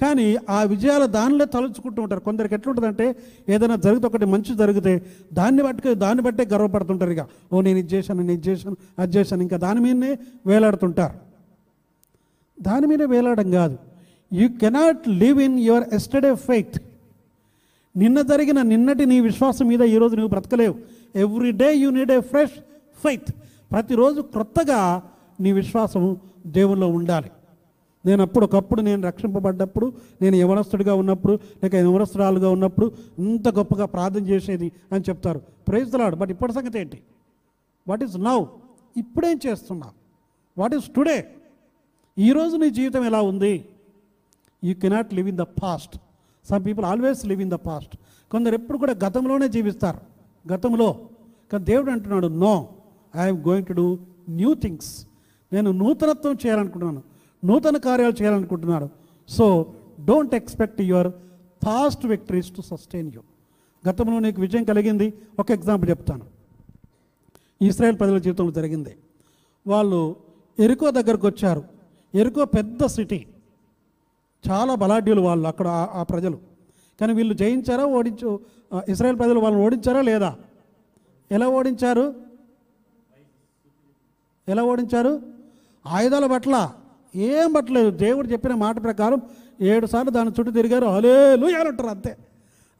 కానీ 0.00 0.36
ఆ 0.50 0.62
విజయాల 0.62 1.06
దానిలో 1.06 1.44
తలుచుకుంటూ 1.44 2.02
ఉంటారు. 2.02 2.20
కొందరికి 2.20 2.54
ఎట్లుంటుందంటే 2.54 3.16
ఏదైనా 3.48 3.76
జరిగితే 3.76 4.06
ఒకటి 4.06 4.24
మంచి 4.24 4.56
జరిగితే 4.56 5.02
దాన్ని 5.32 5.62
బట్టి 5.62 5.94
దాన్ని 5.94 6.24
బట్టే 6.24 6.44
గర్వపడుతుంటారు 6.44 7.10
ఇక. 7.10 7.26
ఓ 7.52 7.60
నేను 7.60 7.78
ఇది 7.78 7.94
చేశాను 7.94 8.20
నేను 8.20 8.32
ఇది 8.32 8.50
చేశాను 8.50 8.76
అది 8.98 9.16
చేశాను. 9.16 9.42
ఇంకా 9.42 9.56
దాని 9.56 9.80
మీదనే 9.80 10.18
వేలాడుతుంటారు. 10.46 11.14
దాని 12.62 12.86
మీద 12.86 13.02
వేలాడడం 13.02 13.50
కాదు. 13.50 13.78
You 14.32 14.48
cannot 14.48 15.08
live 15.08 15.42
in 15.42 15.60
your 15.60 15.94
yesterday 15.94 16.34
faith 16.34 16.82
నిన్న 17.96 18.20
జరిగిన 18.20 18.62
నిన్నటి 18.62 19.06
నీ 19.06 19.20
విశ్వాసం 19.20 19.66
మీద 19.66 19.82
ఈరోజు 19.82 20.16
నువ్వు 20.16 20.28
బ్రతకలేవు. 20.28 20.74
Every 21.16 21.50
day 21.50 21.74
you 21.74 21.90
need 21.90 22.10
a 22.10 22.20
fresh 22.20 22.50
faith 23.02 23.32
ప్రతిరోజు 23.72 24.20
క్రొత్తగా 24.20 25.02
నీ 25.40 25.52
విశ్వాసం 25.52 26.16
దేవుల్లో 26.46 26.88
ఉండాలి. 26.88 27.30
నేను 28.06 28.22
అప్పుడు 28.22 28.44
ఒకప్పుడు 28.44 28.80
నేను 28.80 29.02
రక్షింపబడ్డప్పుడు 29.02 29.92
నేను 30.22 30.36
యవనస్తుడిగా 30.36 30.94
ఉన్నప్పుడు 30.94 31.38
లేక 31.62 31.74
యవనస్తురాలుగా 31.74 32.50
ఉన్నప్పుడు 32.50 32.92
ఇంత 33.18 33.48
గొప్పగా 33.48 33.86
ప్రార్థన 33.86 34.26
చేసేది 34.26 34.72
అని 34.92 35.04
చెప్తారు. 35.08 35.38
ప్రైజ్లాడు 35.38 36.16
బట్ 36.16 36.30
ఇప్పటి 36.30 36.52
సంగతి 36.52 36.78
ఏంటి? 36.78 37.00
వాట్ 37.88 38.02
ఈస్ 38.02 38.16
నౌ 38.16 38.44
ఇప్పుడేం 38.96 39.40
చేస్తున్నా 39.46 39.86
వాట్ 40.58 40.74
ఈస్ 40.74 40.94
టుడే 40.96 41.34
ఈరోజు 42.18 42.56
నీ 42.56 42.70
జీవితం 42.70 43.04
ఎలా 43.04 43.20
ఉంది? 43.22 43.68
You 44.64 44.74
cannot 44.74 45.14
live 45.14 45.28
in 45.28 45.36
the 45.36 45.40
past 45.40 45.98
some 46.50 46.66
people 46.66 46.86
always 46.86 47.26
live 47.26 47.42
in 47.42 47.50
the 47.50 47.54
past 47.54 47.96
కొందరు 48.30 48.54
ఎప్పుడు 48.54 48.78
కూడా 48.78 48.92
గతంలోనే 48.92 49.48
జీవిస్తారు. 49.48 49.98
గతంలో. 50.52 50.96
కానీ 51.52 51.64
దేవుడు 51.64 51.90
అంటున్నాడు 51.90 52.26
no 52.26 52.68
I'm 53.18 53.38
going 53.38 53.66
to 53.66 53.72
do 53.72 53.98
new 54.28 54.54
things 54.54 55.06
నేను 55.52 55.70
నూతనత్వం 55.70 56.32
చేయాలనుకుంటున్నాను. 56.32 57.02
నూతన 57.44 57.76
కార్యాలు 57.76 58.22
చేయాలనుకుంటున్నాను 58.22 58.90
so 59.28 59.74
don't 60.04 60.34
expect 60.34 60.80
your 60.80 61.12
past 61.66 62.06
victories 62.06 62.56
to 62.56 62.62
sustain 62.62 63.12
you 63.14 63.20
గతంలో 63.88 64.18
నీకు 64.18 64.40
విజయం 64.40 64.64
కలిగింది. 64.64 65.14
ఒక 65.38 65.50
ఎగ్జాంపుల్ 65.50 65.90
చెప్తాను. 65.90 66.24
ఇస్రాయల్ 67.62 67.98
ప్రజల 67.98 68.18
జీవితంలో 68.18 68.50
జరిగింది. 68.50 68.96
వాళ్ళు 69.66 70.16
ఎరుకో 70.58 70.90
దగ్గరకు 70.90 71.26
వచ్చారు. 71.26 71.64
ఎరుకో 72.14 72.44
పెద్ద 72.44 72.86
సిటీ. 72.86 73.26
చాలా 74.50 74.74
బలాఢ్యులు 74.74 75.20
వాళ్ళు 75.20 75.48
అక్కడ 75.48 75.68
ఆ- 75.68 76.02
ప్రజలు. 76.02 76.38
కానీ 77.00 77.12
వీళ్ళు 77.12 77.34
జయించారా 77.34 77.84
ఓడించు 77.84 78.40
ఇస్రాయల్ 78.88 79.18
ప్రజలు 79.18 79.40
వాళ్ళని 79.40 79.64
ఓడించారా 79.64 80.00
లేదా? 80.00 80.38
ఎలా 81.32 81.48
ఓడించారు? 81.48 82.25
ఎలా 84.48 84.62
ఓడించారు? 84.62 85.20
ఆయుధాల 85.86 86.26
పట్ల 86.26 86.70
ఏం 87.16 87.52
పట్టలేదు 87.52 87.90
దేవుడు 87.90 88.28
చెప్పిన 88.28 88.54
మాట 88.54 88.82
ప్రకారం 88.82 89.20
ఏడు 89.60 89.86
సార్లు 89.86 90.10
దాని 90.10 90.28
చుట్టూ 90.28 90.52
తిరిగారు. 90.52 90.84
అలేలు 90.84 91.46
అంటారు 91.46 91.88
అంతే. 91.88 92.16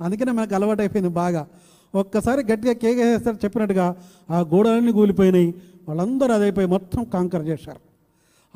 అందుకనే 0.00 0.32
మనకు 0.32 0.54
అలవాటు 0.54 0.80
అయిపోయింది 0.80 1.11
బాగా. 1.11 1.46
ఒక్కసారి 1.94 2.52
గట్టిగా 2.52 2.73
కేకేస్తారు 2.73 3.37
చెప్పినట్టుగా 3.37 3.96
ఆ 4.30 4.40
గోడలన్నీ 4.40 4.92
కూలిపోయినాయి. 4.92 5.54
వాళ్ళందరూ 5.88 6.35
అదైపోయి 6.35 6.66
మొత్తం 6.66 7.04
కాంకర్ 7.04 7.46
చేశారు. 7.49 7.80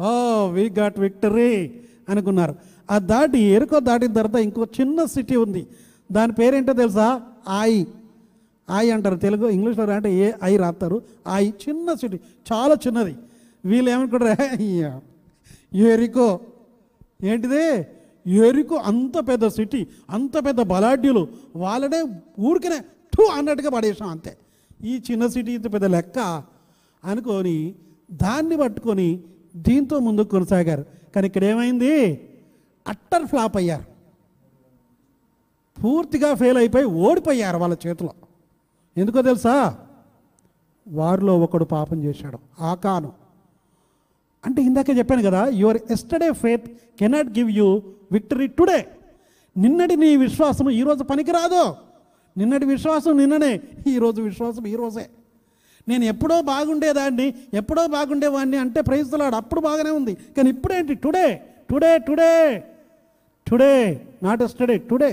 ఓ 0.02 0.46
వీ 0.48 0.68
గాట్ 0.68 0.98
విక్టరీ 0.98 1.80
అనుకున్నారు. 2.08 2.54
ఆ 2.90 2.98
దాటి 2.98 3.38
ఎరుకో 3.38 3.80
దాటిన 3.80 4.12
తర్వాత 4.12 4.42
ఇంకో 4.42 4.66
చిన్న 4.80 5.04
సిటీ 5.04 5.36
ఉంది. 5.36 5.66
దాని 6.12 6.32
పేరేంటో 6.32 6.72
తెలుసా? 6.72 7.20
ఆయి. 7.48 7.86
ఆయి 8.70 8.90
అంటారు 8.90 9.16
తెలుగు 9.16 9.48
ఇంగ్లీష్లో 9.48 9.84
అంటే 9.84 10.10
ఏ 10.14 10.32
ఐ 10.44 10.56
రాస్తారు. 10.56 11.02
ఐ 11.34 11.50
చిన్న 11.50 11.94
సిటీ 11.94 12.20
చాలా 12.52 12.74
చిన్నది. 12.86 13.14
వీళ్ళు 13.64 13.90
ఏమనుకుంటారు 13.90 14.62
ఎరికో. 15.76 16.40
ఏంటిది? 17.22 17.86
ఎరికో 18.30 18.76
అంత 18.76 19.28
పెద్ద 19.28 19.46
సిటీ 19.46 19.86
అంత 20.10 20.46
పెద్ద 20.46 20.60
బలాఢ్యులు 20.60 21.28
వాళ్ళనే 21.56 22.00
ఊరికనే 22.40 22.78
టూ 23.16 23.24
అన్నట్టుగా 23.24 23.70
పడేసాం 23.70 24.08
అంతే. 24.08 24.36
ఈ 24.84 25.02
చిన్న 25.10 25.26
సిటీ 25.26 25.52
ఇంత 25.52 25.72
పెద్ద 25.72 25.84
లెక్క 25.84 26.18
అనుకొని 27.04 27.74
దాన్ని 28.10 28.56
పట్టుకొని 28.56 29.20
దీంతో 29.56 29.98
ముందుకు 29.98 30.28
కొనసాగారు. 30.28 30.84
కానీ 31.14 31.26
ఇక్కడ 31.26 31.44
ఏమైంది? 31.44 31.94
అట్టర్ 32.88 33.26
ఫ్లాప్ 33.26 33.56
అయ్యారు. 33.56 33.86
పూర్తిగా 35.82 36.34
ఫెయిల్ 36.34 36.58
అయిపోయి 36.58 36.84
ఓడిపోయారు 36.84 37.58
వాళ్ళ 37.58 37.76
చేతిలో. 37.86 38.12
ఎందుకో 39.00 39.22
తెలుసా? 39.22 39.54
వారిలో 40.88 41.38
ఒకడు 41.44 41.64
పాపం 41.64 41.98
చేశాడు 42.04 42.38
ఆకాను. 42.70 43.10
అంటే 44.46 44.62
ఇందాకే 44.62 44.92
చెప్పాను 44.92 45.22
కదా 45.22 45.42
your 45.60 45.78
yesterday 45.90 46.32
faith 46.32 46.66
cannot 47.00 47.30
give 47.38 47.50
you 47.50 47.68
victory 48.12 48.46
today 48.58 48.80
నిన్నటి 49.56 49.96
నీ 49.96 50.16
విశ్వాసం 50.16 50.70
ఈరోజు 50.70 51.02
పనికిరాదు. 51.04 51.64
నిన్నటి 52.38 52.66
విశ్వాసం 52.66 53.18
నిన్ననే 53.18 53.60
ఈరోజు 53.86 54.22
విశ్వాసం 54.22 54.66
ఈరోజే 54.66 55.06
నేను 55.88 56.04
ఎప్పుడో 56.04 56.42
బాగుండేదాన్ని 56.42 57.34
ఎప్పుడో 57.54 57.86
బాగుండేవాడిని 57.86 58.56
అంటే 58.56 58.80
ప్రయత్నలాడు 58.80 59.36
అప్పుడు 59.36 59.60
బాగానే 59.60 59.90
ఉంది. 59.90 60.14
కానీ 60.36 60.48
ఇప్పుడేంటి? 60.50 60.94
Today 60.94 61.26
today 61.70 61.98
today 61.98 62.34
today 63.46 63.74
not 64.22 64.42
yesterday 64.42 64.78
today 64.78 65.10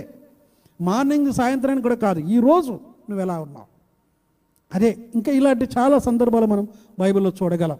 morning 0.81 1.33
సాయంత్రానికి 1.33 1.83
కూడా 1.83 1.95
కాదు 1.95 2.19
ఈరోజు 2.19 2.73
నువ్వు 3.09 3.21
ఎలా 3.21 3.37
ఉన్నావు? 3.45 3.76
అదే 4.75 4.97
ఇంకా 5.15 5.31
ఇలాంటి 5.31 5.67
చాలా 5.77 5.99
సందర్భాలు 5.99 6.45
మనం 6.45 6.67
బైబిల్లో 6.99 7.31
చూడగలం. 7.43 7.77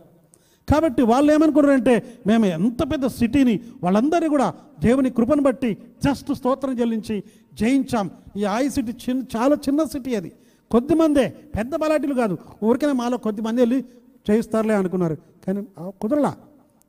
కాబట్టి 0.72 1.02
వాళ్ళు 1.02 1.34
ఏమనుకున్నారంటే 1.34 2.20
మేము 2.28 2.46
ఎంత 2.46 2.84
పెద్ద 2.84 3.08
సిటీని 3.08 3.60
వాళ్ళందరినీ 3.84 4.28
కూడా 4.28 4.54
దేవుని 4.80 5.10
కృపను 5.10 5.42
బట్టి 5.42 5.78
జస్ట్ 6.06 6.34
స్తోత్రం 6.34 6.80
చెల్లించి 6.80 7.24
జయించాం. 7.54 8.12
ఈ 8.38 8.44
ఆయి 8.44 8.70
సిటీ 8.70 8.92
చిన్న 8.92 9.24
చాలా 9.38 9.56
చిన్న 9.56 9.84
సిటీ 9.84 10.16
అది. 10.16 10.32
కొద్దిమందే 10.72 11.34
పెద్ద 11.58 11.76
బలాటీలు 11.76 12.14
కాదు. 12.14 12.38
ఊరికనే 12.64 12.92
మాలో 12.92 13.18
కొద్దిమంది 13.18 13.62
వెళ్ళి 13.62 13.86
చేయిస్తారులే 14.30 14.74
అనుకున్నారు. 14.74 15.18
కానీ 15.48 15.64
కుదరలా. 16.02 16.36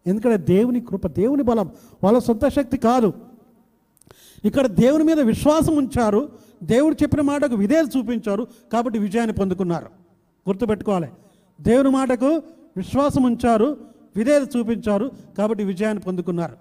ఎందుకంటే 0.07 0.37
దేవుని 0.37 0.81
కృప 0.81 1.07
దేవుని 1.07 1.43
బలం 1.43 1.71
వాళ్ళ 2.05 2.19
సొంత 2.19 2.49
శక్తి 2.49 2.77
కాదు. 2.77 3.13
ఇక్కడ 4.45 4.67
దేవుని 4.67 5.05
మీద 5.05 5.21
విశ్వాసం 5.21 5.77
ఉంచారు. 5.77 6.29
దేవుడు 6.63 6.97
చెప్పిన 7.03 7.21
మాటకు 7.21 7.55
విధేయత 7.55 7.97
చూపించారు 7.97 8.47
కాబట్టి 8.73 8.99
విజయాన్ని 8.99 9.33
పొందుకున్నారు. 9.33 9.87
గుర్తుపెట్టుకోవాలి. 10.49 11.09
దేవుని 11.61 11.91
మాటకు 11.91 12.27
విశ్వాసం 12.77 13.23
ఉంచారు 13.23 13.77
విధేయత 14.17 14.57
చూపించారు 14.57 15.11
కాబట్టి 15.39 15.65
విజయాన్ని 15.65 16.03
పొందుకున్నారు. 16.03 16.57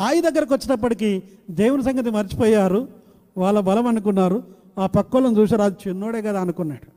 ఆయి 0.00 0.20
దగ్గరకు 0.20 0.54
వచ్చినప్పటికీ 0.54 1.22
దేవుని 1.50 1.82
సంగతి 1.82 2.10
మర్చిపోయారు. 2.10 2.88
వాళ్ళ 3.38 3.60
బలం 3.60 3.86
అనుకున్నారు. 3.86 4.42
ఆ 4.78 4.86
పక్కోళ్ళని 4.86 5.38
చూసారు 5.38 5.62
అది 5.62 5.76
చిన్నోడే 5.88 6.22
కదా 6.22 6.40
అనుకున్నాడు. 6.40 6.90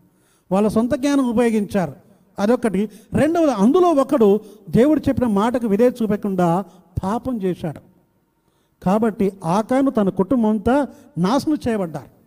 వాళ్ళ 0.54 0.68
సొంత 0.68 0.96
జ్ఞానం 0.96 1.30
ఉపయోగించారు. 1.30 1.94
అదొకటి 2.40 2.90
రెండవది 3.14 3.52
అందులో 3.52 3.88
ఒకడు 3.88 4.40
దేవుడు 4.70 5.02
చెప్పిన 5.10 5.28
మాటకు 5.28 5.68
విధేయత 5.68 6.02
చూపకుండా 6.02 6.66
పాపం 7.04 7.42
చేశాడు. 7.42 7.80
కాబట్టి 8.84 9.32
ఆకాను 9.46 9.92
తన 9.92 10.10
కుటుంబం 10.10 10.50
అంతా 10.50 10.88
నాశనం 11.18 11.58
చేయబడ్డారు. 11.68 12.21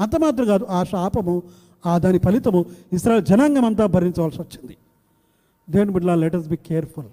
అంత 0.00 0.16
మాత్రం 0.16 0.46
కాదు 0.46 0.64
ఆ 0.64 0.82
శాపము 0.82 1.42
ఆ 1.86 1.98
దాని 1.98 2.18
ఫలితము 2.18 2.64
ఇస్రాయల్ 2.92 3.24
జనాంగం 3.24 3.64
అంతా 3.64 3.86
భరించవలసి 3.86 4.40
వచ్చింది. 4.42 4.76
దేవుని 5.70 5.90
బిడ్డ 5.90 6.10
లెటర్స్ 6.10 6.48
బి 6.48 6.56
కేర్ఫుల్ 6.56 7.06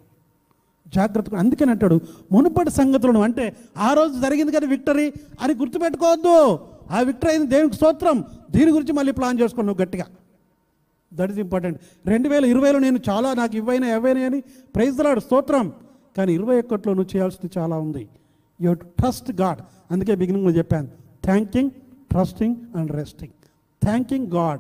జాగ్రత్తగా 0.96 1.40
అందుకని 1.40 1.72
అంటాడు 1.72 2.00
మునుపటి 2.32 2.70
సంగతులను 2.70 3.22
అంటే 3.22 3.56
ఆ 3.78 3.94
రోజు 3.94 4.22
జరిగింది 4.22 4.52
కదా 4.52 4.68
విక్టరీ 4.68 5.14
అని 5.42 5.54
గుర్తుపెట్టుకోవద్దు. 5.56 6.60
ఆ 6.92 7.00
విక్టరీ 7.00 7.32
అయింది 7.32 7.48
దేవునికి 7.48 7.76
స్తోత్రం. 7.76 8.24
దీని 8.52 8.72
గురించి 8.72 8.94
మళ్ళీ 8.94 9.12
ప్లాన్ 9.12 9.40
చేసుకున్నావు 9.40 9.82
గట్టిగా. 9.82 10.06
దట్ 11.14 11.32
ఈస్ 11.32 11.40
ఇంపార్టెంట్ 11.40 11.82
రెండు 12.08 12.30
వేల 12.30 12.46
ఇరవైలో 12.46 12.80
నేను 12.80 13.00
చాలా 13.10 13.34
నాకు 13.34 13.56
ఇవ్వైనా 13.56 13.88
ఎవైనా 13.88 14.22
అని 14.22 14.40
ప్రైజ్లాడు 14.76 15.20
స్తోత్రం. 15.20 15.74
కానీ 16.18 16.34
ఇరవై 16.34 16.60
ఒక్కటిలో 16.60 16.94
నువ్వు 16.94 17.16
చేయాల్సింది 17.16 17.60
చాలా 17.60 17.78
ఉంది. 17.78 18.08
యూ 18.62 18.74
ట్రస్ట్ 18.74 19.32
గాడ్ 19.32 19.60
అందుకే 19.92 20.16
బిగినింగ్లో 20.16 20.52
చెప్పాను. 20.52 20.88
Thanking 21.24 21.72
trusting 22.12 22.56
and 22.78 22.92
resting 22.92 23.36
thanking 23.84 24.28
God 24.28 24.60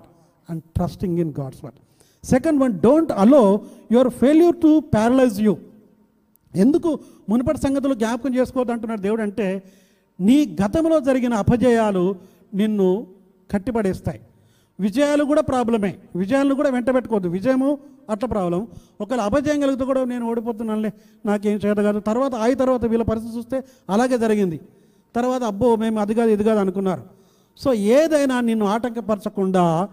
and 0.49 0.63
trusting 0.63 1.19
in 1.19 1.33
God's 1.39 1.63
word 1.63 1.79
second 2.27 2.61
one 2.61 2.79
don't 2.79 3.11
allow 3.11 3.61
your 3.91 4.09
failure 4.09 4.55
to 4.55 4.79
paralyse 4.79 5.41
you 5.41 5.57
ఎందుకు 6.55 6.99
మునుపటి 7.29 7.59
సంగతులు 7.59 7.93
జ్ఞాపకం 7.93 8.35
చేసుకోవద్దు 8.35 8.73
అంటున్నాడు 8.73 9.01
దేవుడు 9.01 9.21
అంటే 9.21 9.63
నీ 10.19 10.57
గతంలో 10.61 10.99
జరిగిన 10.99 11.33
అపజయాలు 11.33 12.15
నిన్ను 12.53 13.07
కట్టిపడేస్తాయి. 13.51 14.19
విజయాలు 14.79 15.23
కూడా 15.23 15.41
ప్రాబ్లమే. 15.41 15.97
విజయాలను 16.15 16.55
కూడా 16.55 16.69
వెంట 16.69 16.89
పెట్టుకోవద్దు. 16.95 17.29
విజయము 17.29 17.77
అట్లా 18.09 18.27
ప్రాబ్లం. 18.29 18.67
ఒకవేళ 19.01 19.21
అపజయం 19.21 19.61
కలిగితే 19.61 19.85
కూడా 19.85 20.03
నేను 20.03 20.25
ఓడిపోతున్నానులే 20.29 20.91
నాకేం 21.25 21.57
చేత 21.65 21.77
కాదు. 21.77 21.99
తర్వాత 21.99 22.35
ఆయి 22.35 22.55
తర్వాత 22.55 22.85
వీళ్ళ 22.85 23.03
పరిస్థితి 23.03 23.37
చూస్తే 23.37 23.63
అలాగే 23.89 24.17
జరిగింది. 24.17 24.59
తర్వాత 25.15 25.43
అబ్బో 25.43 25.75
మేము 25.75 25.99
అది 25.99 26.13
కాదు 26.13 26.29
ఇది 26.29 26.43
కాదు 26.43 26.59
అనుకున్నారు. 26.59 27.16
సో 27.57 27.73
ఏదైనా 27.73 28.41
నిన్ను 28.41 28.65
ఆటంకపరచకుండా 28.65 29.89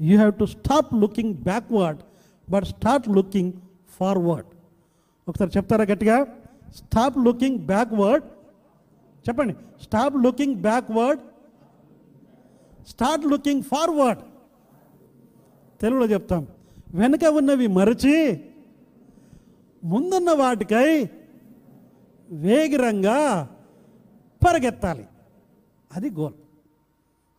you 0.00 0.16
have 0.16 0.34
to 0.34 0.44
stop 0.44 0.94
looking 0.94 1.34
backward 1.34 2.00
but 2.50 2.64
start 2.64 3.08
looking 3.08 3.52
forward 3.90 4.46
ఒకసారి 5.28 5.50
చెప్తారా 5.56 5.84
గట్టిగా? 5.84 6.26
స్టాప్ 6.76 7.18
లుకింగ్ 7.18 7.58
బ్యాక్వర్డ్ 7.58 8.24
చెప్పండి. 9.28 9.54
Stop 9.82 10.16
looking 10.16 10.54
backward 10.54 11.20
start 12.88 13.26
looking 13.26 13.62
forward 13.62 14.22
తెలుగులో 15.80 16.06
చెప్తాం. 16.06 16.46
వెనుక 16.94 17.24
ఉన్నవి 17.24 17.66
మరచి 17.66 18.44
ముందున్న 19.84 20.30
వాటికై 20.30 21.08
వేగిరంగా 22.30 23.48
పరిగెత్తాలి. 24.46 25.06
అది 25.96 26.10
గోల్ 26.10 26.32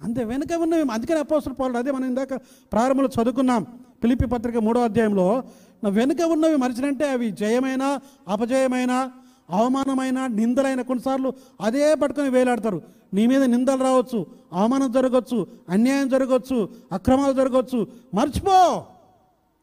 అంతే 0.02 0.22
వెనుక 0.24 0.54
ఉన్నవి 0.62 0.84
అందుకని 0.94 1.20
అపోసలు 1.20 1.54
పాలు 1.54 1.78
అదే 1.78 1.92
మనం 1.92 2.08
ఇందాక 2.08 2.34
ప్రారంభంలో 2.72 3.10
చదువుకున్నాం. 3.18 3.64
పిలిపి 4.04 4.26
పత్రిక 4.26 4.58
మూడో 4.58 4.80
అధ్యాయంలో 4.82 5.28
వెనుక 5.92 6.22
ఉన్నవి 6.28 6.56
మరిచినంటే 6.56 7.06
అవి 7.12 7.28
జయమైన 7.32 7.84
అపజయమైన 8.28 8.94
అవమానమైన 9.50 10.20
నిందలైన 10.32 10.82
కొన్నిసార్లు 10.82 11.30
అదే 11.62 11.96
పట్టుకొని 11.96 12.30
వేలాడతారు. 12.30 12.80
నీ 13.14 13.28
మీద 13.28 13.44
నిందలు 13.46 13.84
రావచ్చు 13.84 14.20
అవమానం 14.54 14.92
జరగవచ్చు 14.92 15.40
అన్యాయం 15.70 16.08
జరగవచ్చు 16.10 16.58
అక్రమాలు 16.92 17.34
జరగవచ్చు 17.34 17.80
మర్చిపో! 18.14 18.58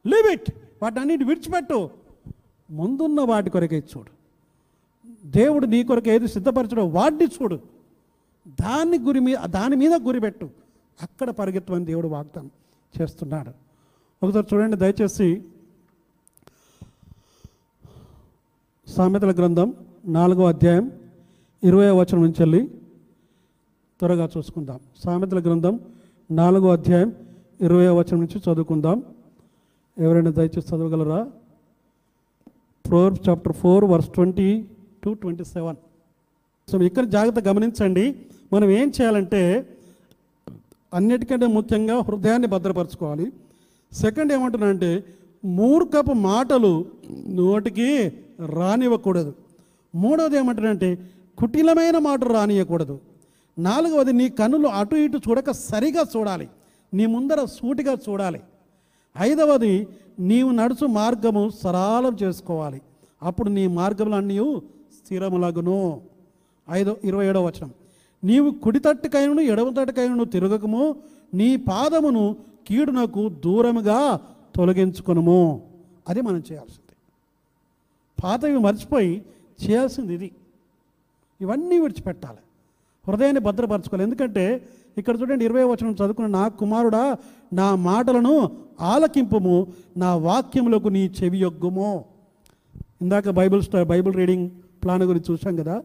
Leave 0.04 0.28
it! 0.32 0.50
వాటి 0.82 1.00
అన్నిటి 1.00 1.24
విడిచిపెట్టు. 1.24 1.78
ముందున్న 2.68 3.20
వాటి 3.22 3.50
కొరకే 3.50 3.80
చూడు. 3.90 4.10
దేవుడు 5.34 5.66
నీ 5.66 5.84
కొరకు 5.84 6.10
ఏది 6.10 6.28
సిద్ధపరచడో 6.28 6.84
వాడిని 6.88 7.26
చూడు. 7.36 7.56
దాన్ని 8.48 8.98
గురి 8.98 9.20
మీద 9.20 9.36
దాని 9.46 9.76
మీద 9.76 9.92
గురిపెట్టు. 9.92 10.50
అక్కడ 11.02 11.30
పరిగెత్తమని 11.30 11.84
దేవుడు 11.84 12.08
వాగ్దానం 12.08 12.50
చేస్తున్నాడు. 13.00 13.50
ఒకసారి 14.26 14.46
చూడండి 14.54 14.76
దయచేసి 14.76 15.42
సామెతల 18.86 19.30
గ్రంథం 19.30 19.74
నాలుగో 20.06 20.46
అధ్యాయం 20.46 20.92
ఇరవై 21.64 21.90
వచనం 21.90 22.22
నుంచి 22.22 22.36
వెళ్ళి 22.38 22.68
త్వరగా 23.98 24.28
చూసుకుందాం. 24.36 24.80
సామెతల 25.04 25.40
గ్రంథం 25.40 25.80
నాలుగో 26.30 26.72
అధ్యాయం 26.72 27.14
ఇరవై 27.60 27.88
వచనం 27.88 28.18
నుంచి 28.20 28.38
చదువుకుందాం. 28.38 29.04
ఎవరైనా 29.98 30.30
దయచేసి 30.30 30.68
చదవగలరా? 30.68 31.30
ప్రోర్ 32.86 33.28
chapter 33.28 33.52
four 33.52 33.84
verses 33.84 34.08
twenty 34.08 34.66
two 35.04 35.12
twenty 35.12 35.44
seven. 35.44 35.76
So 36.70 36.80
ఇక్కడ 36.82 37.04
జాగ్రత్త 37.04 37.48
గమనించండి. 37.48 38.26
మనం 38.52 38.70
ఏం 38.70 38.88
చేయాలంటే 38.88 39.68
అన్నిటికంటే 40.94 41.46
ముఖ్యంగా 41.46 41.98
హృదయాన్ని 41.98 42.48
భద్రపరచుకోవాలి. 42.48 43.32
సెకండ్ 43.92 44.32
ఏమంటున్నానంటే 44.32 45.04
మూర్ఖపు 45.44 46.12
మాటలు 46.12 46.86
నోటికి 47.28 48.12
రానివ్వకూడదు. 48.46 49.34
మూడవది 49.94 50.36
ఏమంటారంటే 50.36 50.98
కుటిలమైన 51.38 51.98
మాటలు 51.98 52.32
రానియకూడదు 52.32 53.00
నాలుగవది 53.58 54.12
నీ 54.12 54.28
కన్నులు 54.28 54.68
అటు 54.68 54.96
ఇటు 54.96 55.16
చూడక 55.16 55.50
సరిగా 55.50 56.04
చూడాలి. 56.16 56.48
నీ 56.94 57.06
ముందర 57.06 57.44
సూటిగా 57.44 57.96
చూడాలి. 58.08 58.40
ఐదవది 59.20 59.88
నీవు 60.20 60.50
నడుచు 60.50 60.86
మార్గము 60.86 61.50
సరళం 61.62 62.16
చేసుకోవాలి. 62.22 62.80
అప్పుడు 63.22 63.48
నీ 63.50 63.66
మార్గములన్నీ 63.66 64.60
స్థిరములగును. 64.98 66.00
ఐదో 66.70 66.96
ఇరవై 67.04 67.26
ఏడవ 67.26 67.46
వచనం. 67.46 67.70
నీవు 68.24 68.50
కుడి 68.50 68.78
తట్టుకైనను 68.78 69.40
ఎడమ 69.40 69.74
తట్టుకైనను 69.78 70.24
తిరగకము. 70.24 70.96
నీ 71.34 71.56
పాదమును 71.56 72.36
కీడునకు 72.68 73.28
దూరముగా 73.28 74.20
తొలగించుకునము. 74.54 75.62
అది 76.08 76.20
మనం 76.20 76.42
చేయాల్సింది. 76.52 76.96
పాతవి 78.24 78.58
మర్చిపోయి 78.58 79.22
చేయాల్సింది 79.64 80.14
ఇది. 80.14 80.30
ఇవన్నీ 81.40 81.80
విడిచిపెట్టాలి. 81.80 82.38
హృదయాన్ని 83.08 83.40
భద్రపరచుకోవాలి. 83.40 84.02
ఎందుకంటే 84.02 84.68
ఇక్కడ 84.98 85.20
చూడండి 85.20 85.44
ఇరవై 85.44 85.62
వచనం 85.62 85.92
చదువుకున్న 85.92 86.28
నా 86.28 86.48
కుమారుడా 86.48 87.16
నా 87.52 87.74
మాటలను 87.74 88.50
ఆలకింపము. 88.80 89.66
నా 89.96 90.16
వాక్యములకు 90.16 90.88
నీ 90.88 91.06
చెవి 91.06 91.38
యొగ్గుము. 91.38 92.04
ఇందాక 93.02 93.30
Bible 93.30 93.62
star 93.62 93.88
Bible 93.88 94.14
reading 94.14 94.50
plan 94.82 95.02
గురించి 95.02 95.32
చూసాం 95.32 95.56
కదా. 95.56 95.82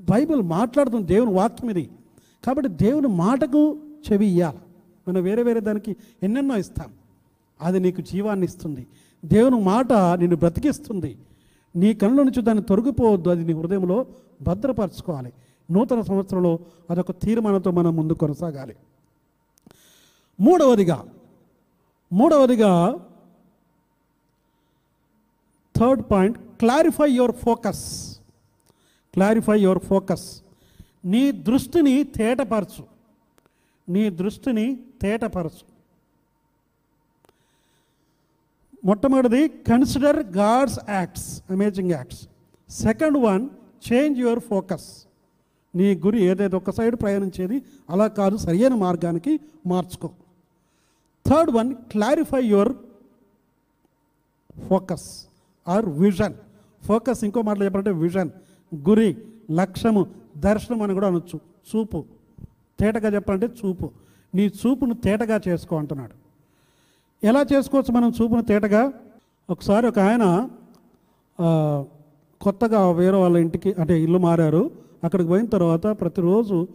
బైబిల్ 0.00 0.42
మాట్లాడుతుంది 0.42 1.06
దేవుని 1.06 1.32
వాక్యం 1.32 1.70
ఇది. 1.70 1.90
కాబట్టి 2.44 2.70
దేవుని 2.70 3.08
మాటకు 3.08 3.78
చెవి 4.12 4.26
ఇయ్యాలి. 4.26 4.58
మనం 5.08 5.22
వేరే 5.22 5.42
వేరే 5.42 5.60
దానికి 5.60 5.96
ఎన్నెన్నో 6.22 6.56
ఇస్తాం. 6.56 6.92
అది 7.62 7.80
నీకు 7.80 8.00
జీవాన్ని 8.00 8.46
ఇస్తుంది. 8.46 8.86
దేవుని 9.24 9.60
మాట 9.60 9.92
నిన్ను 9.92 10.36
బ్రతికిస్తుంది. 10.36 11.18
నీ 11.76 11.94
కళ్ళ 11.94 12.22
నుంచి 12.22 12.42
దాన్ని 12.42 12.64
తొలగిపోవద్దు. 12.64 13.28
అది 13.28 13.44
నీ 13.44 13.52
హృదయంలో 13.52 14.06
భద్రపరచుకోవాలి. 14.42 15.32
నూతన 15.70 16.00
సంవత్సరంలో 16.00 16.58
అదొక 16.90 17.10
తీర్మానంతో 17.10 17.70
మనం 17.70 17.96
ముందు 17.96 18.12
కొనసాగాలి. 18.12 18.76
మూడవదిగా 20.40 21.04
మూడవదిగా 22.12 23.00
third 25.76 26.02
point 26.10 26.38
clarify 26.38 27.10
your 27.10 27.32
focus. 27.32 28.15
Clarify 29.16 29.60
your 29.60 29.78
focus 29.78 30.42
నీ 31.04 31.32
దృష్టిని 31.32 32.04
తేటపరచు. 32.04 32.84
నీ 33.88 34.10
దృష్టిని 34.10 34.64
తేటపరచు. 35.02 35.64
మొట్టమొదటిది 38.84 39.48
consider 39.48 40.16
God's 40.16 40.78
acts 40.88 41.42
amazing 41.50 41.90
acts 41.90 42.28
second 42.70 43.18
one 43.18 43.48
change 43.92 44.18
your 44.18 44.40
focus 44.40 45.06
నీ 45.74 45.94
గురి 45.94 46.22
ఏదైతే 46.22 46.56
ఒక 46.56 46.70
సైడ్ 46.70 46.96
ప్రయాణించేది 46.96 47.62
అలా 47.90 48.06
కాదు 48.06 48.36
సరియైన 48.36 48.74
మార్గానికి 48.74 49.40
మార్చుకో. 49.66 50.10
Third 51.26 51.50
one 51.50 51.74
clarify 51.74 52.42
your 52.42 52.72
focus 54.68 55.26
or 55.68 55.86
vision 55.86 56.34
focus 56.84 57.24
ఇంకో 57.24 57.42
మాటలు 57.42 57.64
చెప్పాలంటే 57.64 57.90
విజన్ 57.90 58.30
గురి 58.88 59.16
లక్ష్యము 59.50 60.06
దర్శనం 60.36 60.82
అని 60.82 60.94
కూడా 60.94 61.06
అనొచ్చు. 61.06 61.40
చూపు. 61.70 62.04
తేటగా 62.80 63.08
చెప్పాలంటే 63.14 63.48
చూపు. 63.60 63.90
నీ 64.34 64.46
చూపును 64.46 64.94
తేటగా 64.94 65.40
చేసుకో 65.48 65.76
అంటున్నాడు. 65.76 66.14
ఎలా 67.26 67.46
చేసుకోవచ్చు 67.52 67.92
మనం 67.92 68.12
చూపును 68.22 68.42
తేటగా? 68.42 68.92
ఒకసారి 69.50 69.86
ఒక 69.86 69.98
ఆయన 69.98 70.48
కొత్తగా 72.42 72.90
వేరే 72.90 73.16
వాళ్ళ 73.16 73.36
ఇంటికి 73.36 73.74
అంటే 73.78 74.02
ఇల్లు 74.02 74.18
మారారు. 74.18 74.70
అక్కడికి 75.04 75.28
పోయిన 75.28 75.46
తర్వాత 75.46 75.86
ప్రతిరోజు 75.86 76.66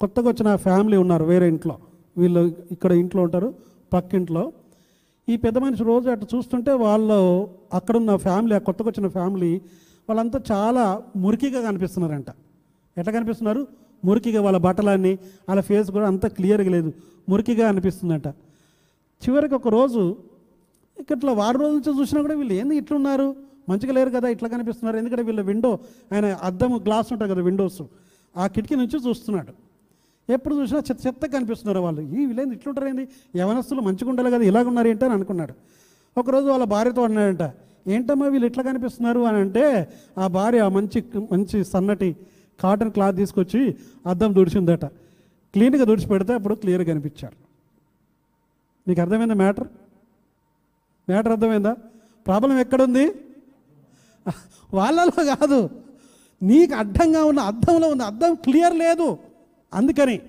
కొత్తగా 0.00 0.28
వచ్చిన 0.28 0.56
ఫ్యామిలీ 0.56 0.96
ఉన్నారు 0.96 1.24
వేరే 1.24 1.48
ఇంట్లో. 1.48 1.78
వీళ్ళు 2.18 2.40
ఇక్కడ 2.70 2.92
ఇంట్లో 2.92 3.22
ఉంటారు 3.22 3.54
పక్కింట్లో. 3.92 4.52
ఈ 5.28 5.36
పెద్ద 5.36 5.58
మనిషి 5.58 5.84
రోజు 5.84 6.10
అట్లా 6.10 6.38
చూస్తుంటే 6.38 6.72
వాళ్ళు 6.72 7.48
అక్కడున్న 7.72 8.16
ఫ్యామిలీ 8.16 8.54
ఆ 8.54 8.58
కొత్తగా 8.58 8.88
వచ్చిన 8.88 9.08
ఫ్యామిలీ 9.08 9.60
వాళ్ళంతా 10.08 10.38
చాలా 10.52 11.02
మురికిగా 11.16 11.60
కనిపిస్తున్నారంట. 11.62 12.30
ఎట్లా 12.96 13.12
కనిపిస్తున్నారు? 13.12 13.66
మురికిగా 14.04 14.42
వాళ్ళ 14.42 14.58
బట్టలన్నీ 14.58 15.18
వాళ్ళ 15.48 15.60
ఫేస్ 15.60 15.90
కూడా 15.90 16.06
అంత 16.06 16.26
క్లియర్గా 16.26 16.70
లేదు. 16.70 16.92
మురికిగా 17.28 17.68
అనిపిస్తుందంట. 17.68 18.28
చివరికి 19.22 19.54
ఒక 19.54 19.68
రోజు 19.68 20.16
ఇట్లా 21.00 21.32
వారం 21.32 21.60
రోజుల 21.60 21.74
నుంచి 21.76 22.00
చూసినా 22.00 22.22
కూడా 22.22 22.34
వీళ్ళు 22.34 22.54
ఏంది 22.54 22.76
ఇట్లున్నారు? 22.76 23.36
మంచిగా 23.68 23.92
లేరు 23.92 24.10
కదా 24.10 24.28
ఇట్లా 24.28 24.48
కనిపిస్తున్నారు. 24.48 24.96
ఎందుకంటే 24.96 25.22
వీళ్ళ 25.22 25.40
విండో 25.40 25.78
ఆయన 26.12 26.26
అద్దం 26.42 26.76
గ్లాస్ 26.76 27.12
ఉంటుంది 27.12 27.32
కదా 27.34 27.42
విండోస్ 27.42 27.82
ఆ 28.36 28.46
కిటికీ 28.46 28.74
నుంచి 28.74 29.08
చూస్తున్నాడు. 29.08 29.52
ఎప్పుడు 30.32 30.54
చూసినా 30.54 30.78
చెత్త 30.78 31.06
చెత్త 31.06 31.26
కనిపిస్తున్నారు 31.26 31.80
వాళ్ళు. 31.80 32.00
ఈ 32.00 32.26
వీళ్ళేంది 32.26 32.54
ఇట్లుంటారు 32.54 32.88
ఏంది 32.88 33.08
యవనస్తులు 33.36 33.80
మంచిగా 33.80 34.10
ఉండాలి 34.10 34.30
కదా 34.30 34.44
ఇలాగ 34.44 34.66
ఉన్నారు 34.66 34.88
ఏంటని 34.88 35.12
అనుకున్నాడు 35.12 35.54
ఒకరోజు 36.20 36.46
వాళ్ళ 36.46 36.64
భార్యతో 36.64 37.02
అన్నాడంట 37.02 37.42
ఏంటమ్మా 37.86 38.26
వీళ్ళు 38.26 38.46
ఇట్లా 38.46 38.64
కనిపిస్తున్నారు 38.64 39.20
అని 39.20 39.36
అంటే 39.36 39.88
ఆ 40.18 40.26
భార్య 40.26 40.68
మంచి 40.68 41.04
మంచి 41.32 41.64
సన్నటి 41.64 42.16
కాటన్ 42.60 42.90
క్లాత్ 42.90 43.16
తీసుకొచ్చి 43.16 43.76
అద్దం 44.06 44.34
దుడిచిందట 44.34 44.84
క్లీన్గా 45.54 45.84
దుడిచి 45.84 46.06
పెడితే 46.06 46.32
అప్పుడు 46.34 46.54
క్లియర్గా 46.54 46.88
కనిపించారు. 46.88 47.36
నీకు 48.88 49.00
అర్థమైందా 49.00 49.34
మ్యాటర్? 49.34 49.68
మ్యాటర్ 51.08 51.32
అర్థమైందా? 51.32 51.76
ప్రాబ్లం 52.26 52.58
ఎక్కడుంది? 52.58 53.12
వాళ్ళలో 54.74 55.36
కాదు. 55.36 55.70
నీకు 56.42 56.74
అడ్డంగా 56.74 57.24
ఉన్న 57.24 57.40
అద్దంలో 57.40 57.88
ఉన్న 57.88 58.02
అద్దం 58.02 58.34
క్లియర్ 58.34 58.76
లేదు. 58.76 59.18
అందుకని 59.74 60.20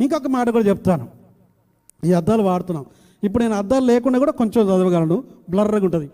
ఇంకొక 0.00 0.26
మాట 0.26 0.48
కూడా 0.48 0.64
చెప్తాను. 0.64 1.08
ఈ 2.04 2.12
అద్దాలు 2.12 2.42
వాడుతున్నాం. 2.42 2.86
ఇప్పుడు 3.24 3.42
నేను 3.42 3.54
అద్దాలు 3.54 3.84
లేకుండా 3.84 4.18
కూడా 4.18 4.32
కొంచెం 4.32 4.64
చదవగలను. 4.64 5.24
బ్లర్గా 5.50 5.84
ఉంటుంది. 5.84 6.10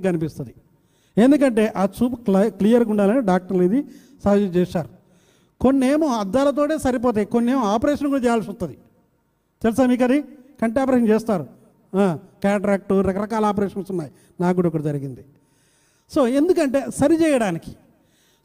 కొంచెం 0.00 0.12
కనిపిస్తుంది. 0.12 0.54
ఎందుకంటే 1.18 1.72
ఆ 1.76 1.84
చూపు 1.84 2.16
క్ల- 2.16 2.48
క్లియర్గా 2.48 2.90
ఉండాలని 2.90 3.26
డాక్టర్లు 3.26 3.62
ఇది 3.62 3.84
సజెస్ట్ 4.24 4.56
చేశారు. 4.56 4.88
కొన్ని 5.60 5.86
ఏమో 5.86 6.06
అద్దాలతోటే 6.06 6.78
సరిపోతాయి 6.78 7.26
కొన్ని 7.26 7.52
ఏమో 7.52 7.64
ఆపరేషన్ 7.64 8.08
కూడా 8.08 8.22
చేయాల్సి 8.22 8.50
వస్తుంది. 8.50 8.78
తెలుసా 9.62 9.86
మీకు 9.86 10.04
అది 10.04 10.22
కంటి 10.62 10.80
ఆపరేషన్ 10.80 11.08
చేస్తారు. 11.08 11.46
క్యాట్రాక్ట్ 12.20 12.92
రకరకాల 12.92 13.44
ఆపరేషన్స్ 13.44 13.90
ఉన్నాయి. 13.90 14.12
నాకు 14.40 14.56
కూడా 14.56 14.68
ఒకటి 14.68 14.82
జరిగింది. 14.82 15.24
సో 16.14 16.28
ఎందుకంటే 16.28 16.86
సరి 16.98 17.14
చేయడానికి. 17.14 17.70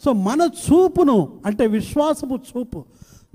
సో 0.06 0.14
మన 0.14 0.42
చూపును 0.42 1.42
అంటే 1.46 1.68
విశ్వాసపు 1.68 2.36
చూపు 2.36 2.84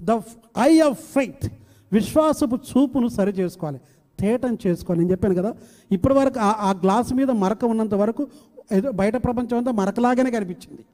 ద 0.00 0.20
ఐ 0.58 0.80
ఆఫ్ 0.80 0.98
ఫైత్ 1.00 1.52
విశ్వాసపు 1.92 2.56
చూపును 2.56 3.08
సరి 3.08 3.30
చేసుకోవాలి. 3.30 3.80
తేటం 4.20 4.58
చేసుకోవాలి. 4.66 5.00
నేను 5.00 5.10
చెప్పాను 5.10 5.34
కదా 5.34 5.54
ఇప్పటి 5.92 6.14
వరకు 6.14 6.40
ఆ- 6.40 6.72
గ్లాస్ 6.72 7.12
మీద 7.12 7.30
మరక 7.30 7.64
ఉన్నంత 7.64 7.94
వరకు 7.94 8.26
ఏదో 8.72 8.90
బయట 8.90 9.24
ప్రపంచం 9.24 9.56
అంతా 9.56 9.70
మరకలాగానే 9.70 10.30
కనిపించింది. 10.30 10.84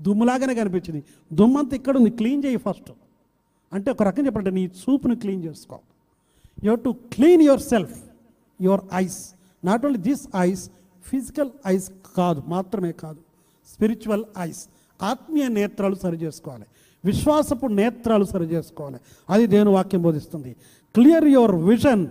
దుమ్ములాగానే 0.00 0.54
కనిపించింది. 0.54 1.04
దుమ్మంతా 1.32 1.76
ఇక్కడ 1.76 1.96
ఉంది 1.96 2.10
క్లీన్ 2.10 2.44
చేయి 2.44 2.56
ఫస్ట్. 2.56 2.92
అంటే 3.72 3.90
ఒక 3.90 4.02
రకం 4.02 4.26
చెప్పాలంటే 4.26 4.50
నీ 4.50 4.66
చూపును 4.66 5.16
క్లీన్ 5.16 5.44
చేసుకో. 5.44 5.78
You 6.64 6.74
to 6.74 6.94
clean 7.12 7.42
yourself 7.60 8.02
your 8.60 8.80
eyes 8.94 9.30
not 9.64 9.86
only 9.86 10.00
this 10.00 10.28
eyes 10.36 10.70
physical 11.04 11.50
eyes 11.66 11.92
కాదు 12.16 12.42
మాత్రమే 12.48 12.92
కాదు 12.92 13.18
స్పిరిచువల్ 13.74 14.24
ఐస్ 14.38 14.66
ఆత్మీయ 15.02 15.48
నేత్రాలు 15.48 15.94
సరి 15.94 16.16
చేసుకోవాలి. 16.16 16.64
విశ్వాసపు 17.04 17.66
నేత్రాలు 17.66 18.24
సరి 18.24 18.44
చేసుకోవాలి. 18.44 18.96
అది 19.30 19.46
దేని 19.46 19.70
వాక్యం 19.70 20.02
బోధిస్తుంది. 20.02 20.56
Clear 20.94 21.24
your 21.24 21.54
vision 21.54 22.06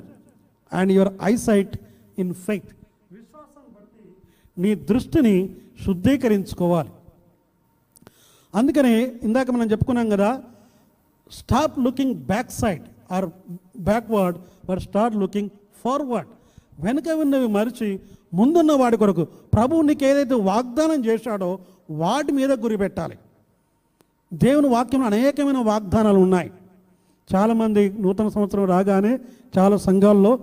and 0.73 0.91
your 0.91 1.13
eyesight 1.23 1.77
in 2.19 2.33
faith 2.33 2.69
విశ్వాసం 3.11 3.73
బట్టి 3.73 4.61
నీ 4.61 4.75
దృష్టిని 4.75 5.55
శుద్ధీకరించుకోవాలి. 5.85 6.89
అందుకనే 8.55 9.11
ఇందాక 9.23 9.51
మనం 9.51 9.71
చెప్పుకున్నాం 9.71 10.09
కదా 10.09 10.41
stop 11.31 11.79
looking 11.79 12.15
back 12.15 12.51
side 12.51 12.83
or 13.11 13.25
backward 13.79 14.37
but 14.69 14.79
start 14.79 15.17
looking 15.17 15.49
forward 15.83 16.29
వెనుక 16.85 17.09
ఉన్నవి 17.09 17.47
మరిచి 17.47 17.99
ముందున్న 18.33 18.71
వాడి 18.71 18.97
కొరకు 18.97 19.23
ప్రభువు 19.23 19.81
నీకు 19.81 20.03
ఏదైతే 20.05 20.33
వాగ్దానం 20.33 21.05
చేశాడో 21.05 21.59
వాటి 21.91 22.31
మీద 22.31 22.51
గురి 22.51 22.77
పెట్టాలి. 22.77 23.17
దేవుని 24.33 24.67
వాక్యంలో 24.67 25.07
అనేకమైన 25.07 25.57
వాగ్దానాలు 25.57 26.17
ఉన్నాయి. 26.17 26.51
చాలామంది 27.35 27.95
నూతన 27.99 28.27
సంవత్సరం 28.27 28.65
రాగానే 28.65 29.19
చాలా 29.57 29.77
సంఘాల్లో 29.77 30.39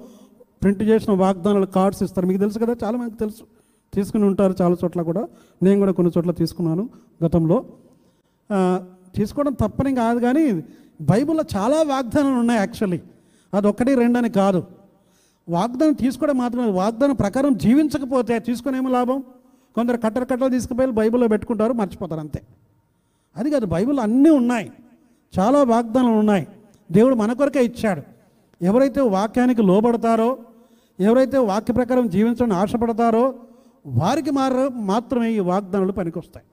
ప్రింట్ 0.62 0.83
చేసిన 0.83 1.12
వాగ్దానాలు 1.12 1.66
కార్డ్స్ 1.66 2.03
ఇస్తారు. 2.03 2.27
మీకు 2.27 2.40
తెలుసు 2.40 2.59
కదా 2.59 2.77
చాలా 2.85 2.99
మందికి 2.99 3.16
తెలుసు. 3.16 3.42
తీసుకుని 3.95 4.25
ఉంటారు 4.25 4.55
చాలా 4.62 4.77
చోట్ల 4.85 5.03
కూడా. 5.03 5.29
నేను 5.62 5.79
కూడా 5.79 5.92
కొన్ని 5.92 6.12
చోట్ల 6.19 6.31
తీసుకున్నాను 6.31 6.88
గతంలో. 7.25 7.64
తీసుకోవడం 9.16 9.53
తప్పని 9.53 9.95
కాదు 9.95 10.21
కానీ 10.21 10.53
బైబిల్లో 11.01 11.45
చాలా 11.57 11.83
వాగ్దానాలు 11.83 12.35
ఉన్నాయి 12.35 12.59
యాక్చువల్లీ. 12.59 13.01
అది 13.55 13.66
ఒక్కటి 13.66 13.95
రెండని 13.95 14.31
కాదు. 14.31 14.64
వాగ్దానం 15.49 15.92
తీసుకోవడం 15.92 16.38
మాత్రమే 16.38 16.71
వాగ్దానం 16.71 17.14
ప్రకారం 17.14 17.57
జీవించకపోతే 17.57 18.38
తీసుకునేమో 18.38 18.90
లాభం? 18.90 19.23
కొందరు 19.75 19.97
కట్టర 19.97 20.25
కట్టలు 20.25 20.49
తీసుకుపోయి 20.49 20.90
బైబిల్లో 20.90 21.29
పెట్టుకుంటారు 21.29 21.73
మర్చిపోతారు 21.73 22.21
అంతే. 22.21 22.42
అది 23.37 23.51
కాదు 23.51 23.66
బైబిల్ 23.66 23.99
అన్నీ 23.99 24.31
ఉన్నాయి. 24.31 24.73
చాలా 25.38 25.62
వాగ్దానాలు 25.62 26.14
ఉన్నాయి. 26.14 26.47
దేవుడు 26.92 27.14
మన 27.14 27.33
కొరకే 27.33 27.64
ఇచ్చాడు. 27.64 28.15
ఎవరైతే 28.62 29.01
వాక్యానికి 29.01 29.62
లోబడతారో 29.62 30.38
ఎవరైతే 31.01 31.38
వాక్య 31.38 31.73
ప్రకారం 31.73 32.09
జీవించడానికి 32.09 32.59
ఆశపడతారో 32.61 33.35
వారికి 33.87 34.31
మార 34.31 34.69
మాత్రమే 34.75 35.33
ఈ 35.33 35.38
వాగ్దానాలు 35.38 35.92
పనికొస్తాయి. 35.92 36.47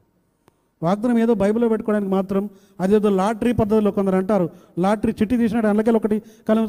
వాగ్దానం 0.84 1.18
ఏదో 1.20 1.34
బైబిల్లో 1.34 1.70
పెట్టుకోవడానికి 1.70 2.12
మాత్రం 2.12 2.50
అదేదో 2.80 3.10
లాటరీ 3.10 3.52
పద్ధతిలో 3.52 3.92
కొందరు 3.92 4.16
అంటారు. 4.16 4.50
లాటరీ 4.80 5.12
చిట్టి 5.12 5.38
తీసినాడు 5.38 5.68
అందులోకి 5.68 5.92
ఒకటి 5.92 6.22
కలం 6.50 6.64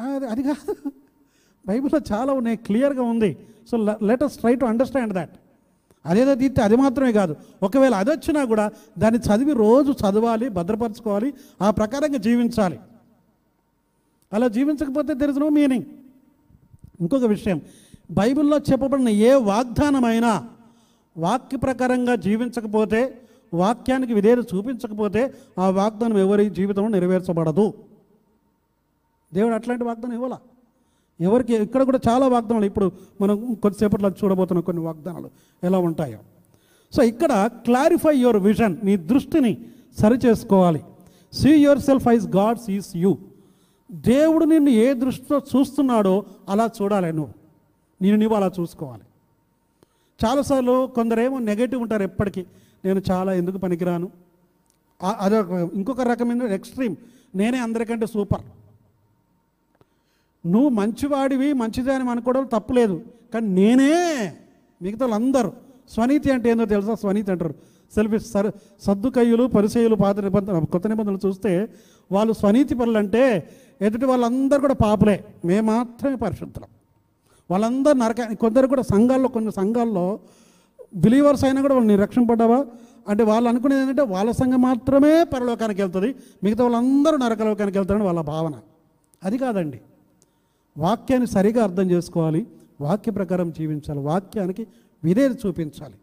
అది 0.00 0.26
అది 0.26 0.42
కాదు. 0.42 0.90
బైబిల్లో 1.66 2.00
చాలా 2.12 2.32
ఉన్నాయి 2.32 2.56
క్లియర్గా 2.56 3.02
ఉంది. 3.02 3.36
So 3.70 3.76
let 4.02 4.22
us 4.22 4.38
try 4.38 4.54
to 4.54 4.64
understand 4.64 5.14
that 5.14 5.30
అదేదో 6.06 6.34
తీస్తే 6.34 6.62
అది 6.62 6.76
మాత్రమే 6.76 7.12
కాదు. 7.12 7.36
ఒకవేళ 7.62 7.94
అది 7.94 8.10
వచ్చినా 8.10 8.44
కూడా 8.44 8.70
దాన్ని 8.98 9.20
చదివి 9.20 9.52
రోజు 9.52 9.92
చదవాలి 9.92 10.48
భద్రపరచుకోవాలి 10.48 11.34
ఆ 11.62 11.70
ప్రకారంగా 11.70 12.18
జీవించాలి. 12.18 12.78
అలా 14.32 14.48
జీవించకపోతే 14.48 15.14
దెర్ 15.14 15.30
ఇస్ 15.30 15.38
నో 15.38 15.48
మీనింగ్ 15.48 15.86
ఇంకొక 17.00 17.24
విషయం 17.24 17.60
బైబిల్లో 18.10 18.58
చెప్పబడిన 18.58 19.08
ఏ 19.08 19.32
వాగ్దానమైనా 19.50 20.32
వాక్య 21.16 21.56
ప్రకారంగా 21.56 22.14
జీవించకపోతే 22.16 23.00
వాక్యానికి 23.54 24.14
విధేయత 24.14 24.38
చూపించకపోతే 24.54 25.34
ఆ 25.58 25.70
వాగ్దానం 25.70 26.18
ఎవరి 26.18 26.50
జీవితంలో 26.50 26.88
నెరవేర్చబడదు. 26.88 27.74
దేవుడు 29.34 29.54
అట్లాంటి 29.54 29.84
వాగ్దానం 29.84 30.14
ఇవ్వాల? 30.14 30.36
ఎవరికి 31.20 31.54
ఇక్కడ 31.54 31.82
కూడా 31.82 32.00
చాలా 32.08 32.26
వాగ్దానాలు 32.28 32.64
ఇప్పుడు 32.64 32.92
మనం 33.20 33.54
కొద్దిసేపట్లో 33.54 34.08
చూడబోతున్న 34.10 34.60
కొన్ని 34.60 34.82
వాగ్దానాలు 34.82 35.30
ఎలా 35.64 35.78
ఉంటాయో. 35.78 36.18
సో 36.92 37.02
ఇక్కడ 37.02 37.32
క్లారిఫై 37.66 38.16
యువర్ 38.16 38.36
విజన్ 38.36 38.76
నీ 38.84 38.96
దృష్టిని 38.96 39.52
సరి 40.00 40.18
చేసుకోవాలి 40.26 40.82
see 41.32 41.50
yourself 41.78 42.08
eyes 42.08 42.26
God 42.26 42.58
sees 42.58 42.96
you 42.96 43.12
దేవుడు 43.92 44.44
నిన్ను 44.44 44.70
ఏ 44.70 44.92
దృష్టితో 44.92 45.42
చూస్తున్నాడో 45.56 46.24
అలా 46.48 46.70
చూడాలి 46.82 47.12
నువ్వు. 47.12 47.32
నేను 48.02 48.16
నువ్వు 48.16 48.36
అలా 48.36 48.50
చూసుకోవాలి. 48.60 49.02
చాలాసార్లు 50.24 50.86
కొందరేమో 50.94 51.38
నెగటివ్ 51.38 51.82
ఉంటారు 51.82 52.02
ఎప్పటికీ. 52.02 52.46
నేను 52.84 53.02
చాలా 53.10 53.34
ఎందుకు 53.34 53.58
పనికిరాను? 53.58 54.10
అదొక 55.18 55.74
ఇంకొక 55.74 56.00
రకమైన 56.00 56.42
ఎక్స్ట్రీమ్. 56.42 56.96
నేనే 57.34 57.58
అందరికంటే 57.58 58.06
సూపర్. 58.06 58.42
నువ్వు 60.46 60.68
మంచివాడివి 60.68 61.52
మంచిదే 61.52 61.94
అని 61.94 62.10
అనుకోవడం 62.10 62.44
తప్పులేదు 62.44 63.02
కానీ 63.34 63.48
నేనే 63.48 64.32
మిగతా 64.82 65.06
వాళ్ళందరూ. 65.06 65.52
స్వనీతి 65.90 66.30
అంటే 66.30 66.50
ఏందో 66.50 66.64
తెలుసా? 66.64 66.94
స్వనీతి 66.94 67.30
అంటారు. 67.30 67.54
సెల్ఫీ 67.94 68.18
సర్ 68.18 68.52
సర్దుకయ్యులు 68.80 69.46
పరిచయులు 69.46 69.94
పాత 69.94 70.18
నిబంధన 70.18 70.64
కొత్త 70.64 70.86
నిబంధనలు 70.86 71.18
చూస్తే 71.26 71.68
వాళ్ళు 72.12 72.32
స్వనీతి 72.32 72.74
పనులు 72.74 72.98
అంటే 72.98 73.50
ఎదుటి 73.82 74.04
వాళ్ళందరూ 74.04 74.60
కూడా 74.60 74.74
పాపలే. 74.74 75.24
మేము 75.44 75.66
మాత్రమే 75.66 76.14
పరిశుద్ధులం. 76.14 76.68
వాళ్ళందరూ 77.50 77.92
నరక 77.92 78.32
కొందరు 78.32 78.66
కూడా 78.66 78.82
సంఘాల్లో 78.82 79.28
కొన్ని 79.28 79.52
సంఘాల్లో 79.52 80.20
బిలీవర్స్ 80.94 81.44
అయినా 81.44 81.60
కూడా 81.60 81.74
వాళ్ళు 81.74 81.96
రక్షణ 81.96 82.26
పడ్డావా 82.26 82.66
అంటే 83.08 83.24
వాళ్ళు 83.24 83.48
అనుకునేది 83.48 83.80
ఏంటంటే 83.80 84.02
వాళ్ళ 84.02 84.30
సంఘం 84.30 84.62
మాత్రమే 84.62 85.24
పరలోకానికి 85.24 85.82
వెళ్తుంది. 85.82 86.14
మిగతా 86.44 86.64
వాళ్ళందరూ 86.64 87.16
నరకలోకానికి 87.16 87.78
వెళ్తారని 87.78 88.04
వాళ్ళ 88.04 88.20
భావన. 88.20 88.52
అది 89.24 89.38
కాదండి. 89.38 89.80
వాక్యాన్ని 90.78 91.28
సరిగా 91.28 91.64
అర్థం 91.64 91.90
చేసుకోవాలి. 91.90 92.46
వాక్య 92.80 93.12
ప్రకారం 93.12 93.52
జీవించాలి. 93.52 94.00
వాక్యానికి 94.00 94.66
విధేయత 95.04 95.46
చూపించాలి. 95.46 95.94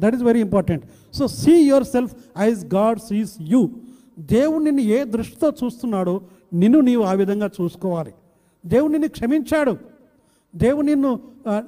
That 0.00 0.14
is 0.14 0.22
very 0.22 0.40
important 0.40 0.84
so 1.14 1.26
see 1.26 1.52
yourself 1.84 2.14
as 2.38 2.64
God 2.64 2.98
sees 2.98 3.36
you 3.40 3.70
దేవుడు 4.18 4.62
నిన్ను 4.64 4.82
ఏ 4.82 5.04
దృష్టితో 5.04 5.52
చూస్తున్నాడో 5.64 6.20
నిన్ను 6.52 6.80
నీవు 6.80 7.02
ఆ 7.02 7.12
విధంగా 7.12 7.50
చూసుకోవాలి. 7.60 8.14
దేవుడు 8.66 8.92
నిన్ను 8.92 9.08
క్షమించాడు. 9.08 9.76
దేవుడు 10.56 10.86
నిన్ను 10.86 11.20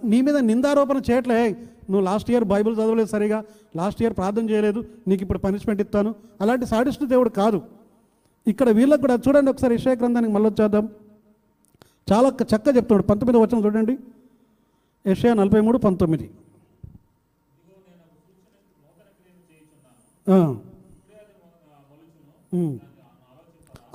నీ 0.05 0.21
మీద 0.21 0.37
నిందారోపణ 0.37 1.01
చేయట్లే. 1.11 1.51
నువ్వు 1.91 2.01
లాస్ట్ 2.01 2.31
ఇయర్ 2.31 2.45
బైబిల్ 2.45 2.75
చదవలేదు 2.75 3.09
సరిగా 3.09 3.45
లాస్ట్ 3.77 4.03
ఇయర్ 4.03 4.17
ప్రార్థన 4.17 4.51
చేయలేదు 4.51 4.85
నీకు 5.09 5.23
ఇప్పుడు 5.23 5.39
పనిష్మెంట్ 5.39 5.83
ఇస్తాను. 5.83 6.15
అలాంటి 6.41 6.67
సాడిస్ట్ 6.67 7.05
దేవుడు 7.05 7.29
కాదు. 7.29 7.63
ఇక్కడ 8.47 8.69
వీళ్ళకు 8.71 9.01
కూడా 9.01 9.19
చూడండి 9.29 9.51
ఒకసారి 9.51 9.75
విషయ 9.75 9.95
గ్రంథానికి 9.95 10.33
మళ్ళీ 10.33 10.51
వచ్చేద్దాం. 10.51 10.89
చాలా 12.13 12.29
చక్కగా 12.29 12.77
చెప్తాడు 12.77 13.03
పంతొమ్మిది 13.03 13.39
వచ్చిన 13.39 13.65
చూడండి. 13.65 13.99
యషయా 15.07 15.35
నలభై 15.35 15.61
మూడు 15.61 15.79
పంతొమ్మిది. 15.79 16.31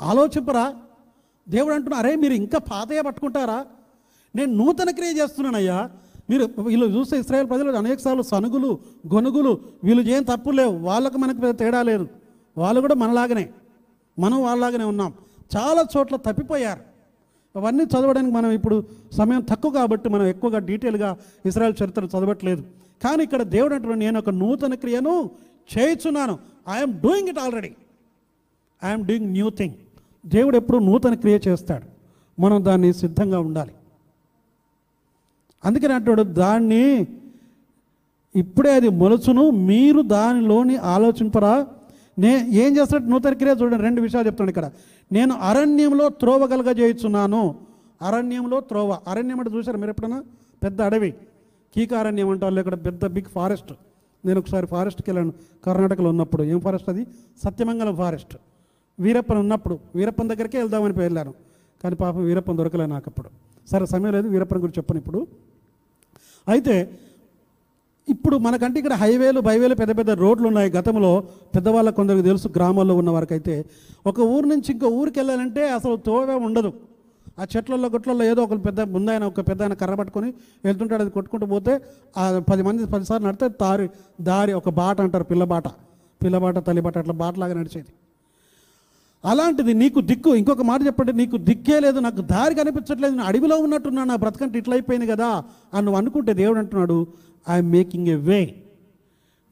ఆలోచింపరా. 0.09 0.65
దేవుడు 1.49 1.73
అంటున్నా 1.73 1.97
అరే 1.97 2.15
మీరు 2.15 2.33
ఇంకా 2.33 2.59
పాతయ్య 2.71 3.01
పట్టుకుంటారా? 3.01 3.65
నేను 4.35 4.51
నూతన 4.53 4.89
క్రియ 4.89 5.11
చేస్తున్నానయ్యా. 5.19 5.89
మీరు 6.29 6.45
వీళ్ళు 6.61 6.85
చూస్తే 6.85 7.19
ఇస్రాయల్ 7.19 7.49
ప్రజలు 7.49 7.71
అనేకసార్లు 7.71 8.21
సనుగులు 8.21 8.79
గొనుగులు 9.13 9.51
వీళ్ళు 9.83 10.03
ఏం 10.15 10.23
తప్పు 10.23 10.49
లేవు. 10.49 10.77
వాళ్ళకు 10.77 11.17
మనకు 11.17 11.51
తేడా 11.51 11.81
లేదు. 11.83 12.07
వాళ్ళు 12.57 12.81
కూడా 12.81 12.95
మనలాగనే 12.95 13.45
మనం 14.19 14.41
వాళ్ళలాగానే 14.43 14.83
ఉన్నాం. 14.83 15.13
చాలా 15.55 15.81
చోట్ల 15.93 16.15
తప్పిపోయారు. 16.15 16.83
అవన్నీ 17.55 17.83
చదవడానికి 17.83 18.33
మనం 18.33 18.51
ఇప్పుడు 18.51 18.83
సమయం 19.11 19.41
తక్కువ 19.41 19.71
కాబట్టి 19.71 20.09
మనం 20.09 20.25
ఎక్కువగా 20.25 20.59
డీటెయిల్గా 20.59 21.17
ఇస్రాయల్ 21.45 21.75
చరిత్ర 21.83 22.03
చదవట్లేదు. 22.05 22.61
కానీ 23.03 23.23
ఇక్కడ 23.23 23.41
దేవుడు 23.41 23.73
అంటున్నాడు 23.73 23.99
నేను 23.99 24.19
ఒక 24.19 24.29
నూతన 24.29 24.73
క్రియను 24.73 25.29
చేయుచున్నాను. 25.73 26.39
I'm 26.69 26.93
doing 27.01 27.29
it 27.29 27.39
already 27.39 27.71
I'm 28.85 29.05
doing 29.05 29.27
new 29.27 29.49
thing 29.49 29.73
దేవుడు 30.25 30.57
ఎప్పుడు 30.57 30.77
నూతన 30.77 31.13
క్రియ 31.13 31.39
చేస్తాడు. 31.47 31.95
మనం 32.41 32.65
దాన్ని 32.65 32.93
సిద్ధంగా 32.93 33.39
ఉండాలి. 33.39 33.71
అందుకని 35.65 35.93
అంటాడు 35.93 36.23
దాన్ని 36.23 37.07
ఇప్పుడే 38.35 38.75
అది 38.75 38.89
మొలుచును 38.89 39.49
మీరు 39.49 40.01
దానిలోని 40.01 40.77
ఆలోచింపరా. 40.77 41.67
నే 42.19 42.49
ఏం 42.49 42.77
చేస్తాడు 42.77 43.03
నూతన 43.03 43.33
క్రియ 43.33 43.55
చూడండి 43.61 43.83
రెండు 43.83 44.01
విషయాలు 44.01 44.27
చెప్తాను 44.27 44.49
ఇక్కడ. 44.49 44.71
నేను 45.11 45.35
అరణ్యంలో 45.35 46.09
త్రోవ 46.09 46.47
కలగ 46.47 46.71
చేయుచున్నాను 46.71 47.55
అరణ్యంలో 48.01 48.59
త్రోవ. 48.61 48.99
అరణ్యం 49.07 49.39
అంటే 49.39 49.51
చూసారు 49.51 49.77
మీరు 49.77 49.89
ఎప్పుడైనా 49.89 50.23
పెద్ద 50.63 50.81
అడవి. 50.81 51.11
కీకారణ్యం 51.75 52.29
అంటారు 52.29 52.55
ఇక్కడ 52.55 52.73
పెద్ద 52.73 53.07
బిగ్ 53.07 53.29
ఫారెస్ట్. 53.35 53.73
నేను 54.25 54.39
ఒకసారి 54.39 54.67
ఫారెస్ట్కి 54.67 55.11
వెళ్ళాను. 55.11 55.33
కర్ణాటకలో 55.65 56.09
ఉన్నప్పుడు. 56.09 56.43
ఏం 56.43 56.59
ఫారెస్ట్ 56.59 56.89
అది? 56.89 57.07
సత్యమంగళం 57.43 57.95
ఫారెస్ట్. 57.95 58.37
వీరప్పన్ 58.99 59.39
ఉన్నప్పుడు 59.43 59.75
వీరప్పన్ 59.97 60.29
దగ్గరికే 60.31 60.57
వెళ్దామని 60.63 60.95
వెళ్ళాను 61.05 61.33
కానీ 61.81 61.95
పాపం 62.03 62.21
వీరప్పన్ 62.29 62.57
దొరకలే 62.59 62.85
నాకు 62.93 63.07
అప్పుడు 63.11 63.29
సరే 63.71 63.85
సమయం 63.93 64.13
లేదు 64.17 64.27
వీరప్పన్ 64.33 64.61
గురించి 64.63 64.77
చెప్పను 64.79 64.99
ఇప్పుడు. 65.03 65.19
అయితే 66.47 66.75
ఇప్పుడు 68.07 68.35
మనకంటే 68.45 68.77
ఇక్కడ 68.81 68.95
హైవేలు 69.03 69.39
బైవేలు 69.47 69.75
పెద్ద 69.79 69.91
పెద్ద 69.99 70.11
రోడ్లు 70.23 70.45
ఉన్నాయి. 70.49 70.69
గతంలో 70.75 71.11
పెద్దవాళ్ళ 71.55 71.89
కొందరికి 71.99 72.23
తెలుసు 72.29 72.47
గ్రామాల్లో 72.57 72.95
ఉన్న 73.01 73.09
వారికైతే. 73.15 73.55
ఒక 74.09 74.19
ఊరు 74.33 74.47
నుంచి 74.51 74.69
ఇంకో 74.73 74.89
ఊరికి 74.99 75.17
వెళ్ళాలంటే 75.21 75.63
అసలు 75.77 75.95
తోవే 76.07 76.35
ఉండదు. 76.47 76.71
ఆ 77.39 77.45
చెట్లలో 77.53 77.87
గుట్లలో 77.93 78.23
ఏదో 78.31 78.41
ఒక 78.47 78.57
పెద్ద 78.67 78.81
ముందాయన 78.95 79.23
ఒక 79.31 79.41
పెద్ద 79.47 79.61
ఆయన 79.65 79.75
కర్ర 79.81 79.93
పట్టుకొని 80.01 80.29
వెళ్తుంటాడు 80.65 81.01
అది 81.05 81.11
కొట్టుకుంటూ 81.15 81.45
పోతే 81.53 81.73
ఆ 82.21 82.25
పది 82.51 82.63
మంది 82.67 82.85
పదిసార్లు 82.93 83.25
నడితే 83.27 83.47
దారి 83.63 83.87
దారి 84.29 84.53
ఒక 84.59 84.69
బాట 84.81 84.97
అంటారు 85.05 85.25
పిల్లబాట 85.31 85.67
పిల్లబాట 86.21 86.57
తల్లిబాట 86.67 86.97
అట్లా 87.01 87.15
బాటలాగా 87.23 87.53
నడిచేది. 87.59 87.91
అలాంటిది 89.25 89.73
నీకు 89.73 90.01
దిక్కు 90.01 90.35
ఇంకొక 90.35 90.61
మాట 90.61 90.85
చెప్పండి 90.85 91.13
నీకు 91.13 91.37
దిక్కే 91.37 91.79
లేదు 91.79 91.99
నాకు 91.99 92.21
దారి 92.21 92.55
కనిపించట్లేదు 92.55 93.15
నేను 93.15 93.27
అడవిలో 93.27 93.57
ఉన్నట్టున్నా 93.57 94.03
నా 94.03 94.15
బ్రతకంటే 94.15 94.59
ఇట్లా 94.59 94.75
అయిపోయింది 94.75 95.07
కదా 95.07 95.43
అని 95.73 95.85
నువ్వు 95.85 95.97
అనుకుంటే 95.97 96.33
దేవుడు 96.33 96.59
అంటున్నాడు 96.59 97.07
ఐఎమ్ 97.49 97.71
మేకింగ్ 97.71 98.07
ఏ 98.07 98.15
వే 98.15 98.61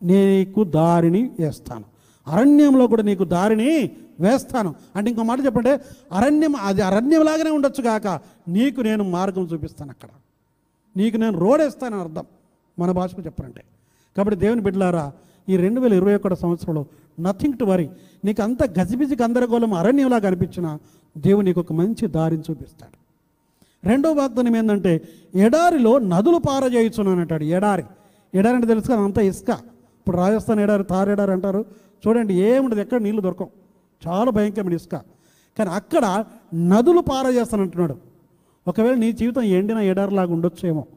నీకు 0.03 0.63
దారిని 0.63 1.31
వేస్తాను. 1.39 1.83
అరణ్యంలో 2.27 2.87
కూడా 2.87 3.03
నీకు 3.03 3.23
దారిని 3.23 3.91
వేస్తాను. 4.19 4.75
అంటే 4.95 5.09
ఇంకో 5.09 5.23
మాట 5.23 5.45
చెప్పండి 5.45 5.69
అరణ్యం 6.11 6.55
అది 6.55 6.81
అరణ్యంలాగానే 6.81 7.49
ఉండొచ్చు 7.49 7.83
కాక 7.83 8.07
నీకు 8.47 8.81
నేను 8.81 9.03
మార్గం 9.03 9.43
చూపిస్తాను 9.43 9.91
అక్కడ. 9.91 10.09
నీకు 10.97 11.17
నేను 11.17 11.39
రోడ్ 11.39 11.61
వేస్తానని 11.61 12.01
అర్థం. 12.01 12.25
మన 12.79 12.91
భాషకు 12.91 13.21
చెప్పాలంటే. 13.21 13.63
కాబట్టి 14.17 14.39
దేవుని 14.39 14.61
బిడ్డలారా 14.61 15.11
ఈ 15.49 15.57
రెండు 15.57 15.81
వేల 15.81 15.93
ఇరవై 15.93 16.15
ఒకటి 16.15 16.35
సంవత్సరంలో 16.35 16.85
నథింగ్ 17.19 17.57
టు 17.57 17.65
వరీ 17.65 17.89
నీకు 18.25 18.43
అంత 18.43 18.79
గజిబిజి 18.79 19.15
గందరగోళం 19.21 19.73
అరణ్యంలా 19.73 20.19
కనిపించిన 20.19 20.77
దేవుడు 21.17 21.45
నీకు 21.45 21.59
ఒక 21.59 21.73
మంచి 21.73 22.07
దారిని 22.07 22.43
చూపిస్తాడు. 22.51 23.03
రెండో 23.87 24.11
వాగ్దానం 24.11 24.57
ఏంటంటే 24.57 25.01
ఎడారిలో 25.35 25.99
నదులు 25.99 26.37
పారజేయుచున్నానంటాడు 26.37 27.43
ఎడారి. 27.43 27.83
ఎడారి 28.33 28.55
అంటే 28.55 28.67
తెలుసు 28.67 28.91
అంత 28.91 29.17
ఇసుక. 29.17 29.49
ఇప్పుడు 29.49 30.17
రాజస్థాన్ 30.17 30.59
ఎడారి 30.59 30.83
తార్ 30.83 31.09
ఎడారి 31.09 31.31
అంటారు. 31.31 31.65
చూడండి 32.07 32.33
ఏముండదు 32.33 32.79
ఎక్కడ 32.79 33.01
నీళ్ళు 33.01 33.21
దొరకవు. 33.21 33.49
చాలా 34.07 34.31
భయంకరమైన 34.31 34.73
ఇసుక. 34.73 34.95
కానీ 35.57 35.69
అక్కడ 35.69 36.25
నదులు 36.55 36.99
పారజేస్తానంటున్నాడు. 36.99 37.97
ఒకవేళ 38.67 38.95
నీ 38.95 39.11
జీవితం 39.11 39.41
ఎండిన 39.41 39.77
ఎడారిలాగా 39.77 40.33
ఉండొచ్చేమో. 40.33 40.87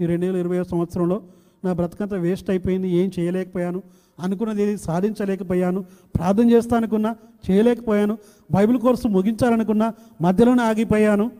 ఈ 0.00 0.06
రెండు 0.06 0.26
వేల 0.26 0.36
ఇరవై 0.36 0.64
సంవత్సరంలో 0.64 1.22
నా 1.64 1.72
బ్రతకంతా 1.72 2.16
వేస్ట్ 2.16 2.50
అయిపోయింది 2.50 2.90
ఏం 2.90 3.10
చేయలేకపోయాను. 3.18 3.82
అనుకున్నది 4.18 4.76
సాధించలేకపోయాను 4.76 5.84
ప్రార్థన 6.16 6.50
చేస్తా 6.50 6.76
అనుకున్నా 6.76 7.10
చేయలేకపోయాను 7.50 8.18
బైబిల్ 8.50 8.78
కోర్సు 8.78 9.08
ముగించాలనుకున్నా 9.08 9.94
మధ్యలోనే 10.20 10.62
ఆగిపోయాను 10.62 11.30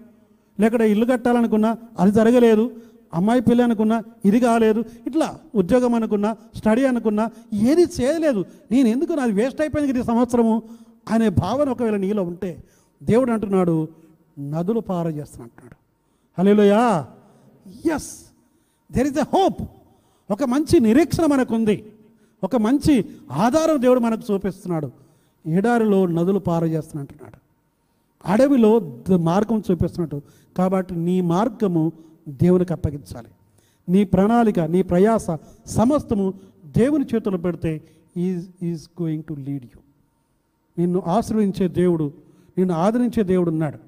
లేకపోతే 0.60 0.90
ఇల్లు 0.90 1.06
కట్టాలనుకున్నా 1.06 1.76
అది 1.98 2.12
జరగలేదు 2.12 2.64
అమ్మాయి 3.12 3.40
పెళ్ళి 3.40 3.62
అనుకున్నా 3.62 3.96
ఇది 4.24 4.40
కాలేదు 4.40 4.84
ఇట్లా 5.06 5.38
ఉద్యోగం 5.54 5.94
అనుకున్నా 5.94 6.36
స్టడీ 6.56 6.84
అనుకున్నా 6.84 7.24
ఏది 7.52 7.84
చేయలేదు. 8.00 8.40
నేను 8.70 8.88
ఎందుకు 8.88 9.12
నాది 9.12 9.32
వేస్ట్ 9.32 9.60
అయిపోయింది 9.60 9.90
ఇది 9.90 10.02
సంవత్సరము 10.02 10.62
అనే 11.10 11.28
భావన 11.28 11.68
ఒకవేళ 11.68 11.96
నీలో 11.96 12.22
ఉంటే 12.22 12.50
దేవుడు 13.02 13.30
అంటున్నాడు 13.32 13.88
నదులు 14.38 14.80
పార 14.80 15.06
చేస్తున్నట్టున్నాడు 15.08 15.76
హలోయా 16.38 17.06
yes 17.96 18.10
there 18.90 19.06
is 19.06 19.18
a 19.18 19.26
hope 19.34 19.62
ఒక 20.30 20.44
మంచి 20.44 20.80
నిరీక్షణ 20.80 21.26
మనకుంది. 21.26 21.76
ఒక 22.46 22.56
మంచి 22.56 22.94
ఆధారం 23.30 23.82
దేవుడు 23.82 24.00
మనకు 24.00 24.32
చూపిస్తున్నాడు. 24.32 24.90
ఎడారిలో 25.46 26.06
నదులు 26.06 26.38
పారజేస్తున్నట్టున్నాడు 26.38 27.38
అడవిలో 28.26 28.78
మార్గం 29.16 29.62
చూపిస్తున్నట్టు. 29.70 30.22
కాబట్టి 30.56 30.96
నీ 30.96 31.20
మార్గము 31.20 31.92
దేవునికి 32.28 32.72
అప్పగించాలి. 32.72 33.28
నీ 33.88 34.04
ప్రణాళిక 34.04 34.60
నీ 34.60 34.82
ప్రయాస 34.82 35.26
సమస్తము 35.66 36.34
దేవుని 36.64 37.04
చేతుల్లో 37.14 37.40
పెడితే 37.40 37.82
is 38.16 38.48
is 38.62 39.02
going 39.02 39.22
to 39.22 39.34
lead 39.34 39.64
you. 39.64 39.80
నిన్ను 40.78 41.02
ఆశ్రయించే 41.06 41.68
దేవుడు 41.68 42.12
నిన్ను 42.58 42.74
ఆదరించే 42.74 43.22
దేవుడు 43.22 43.50
ఉన్నాడు. 43.50 43.78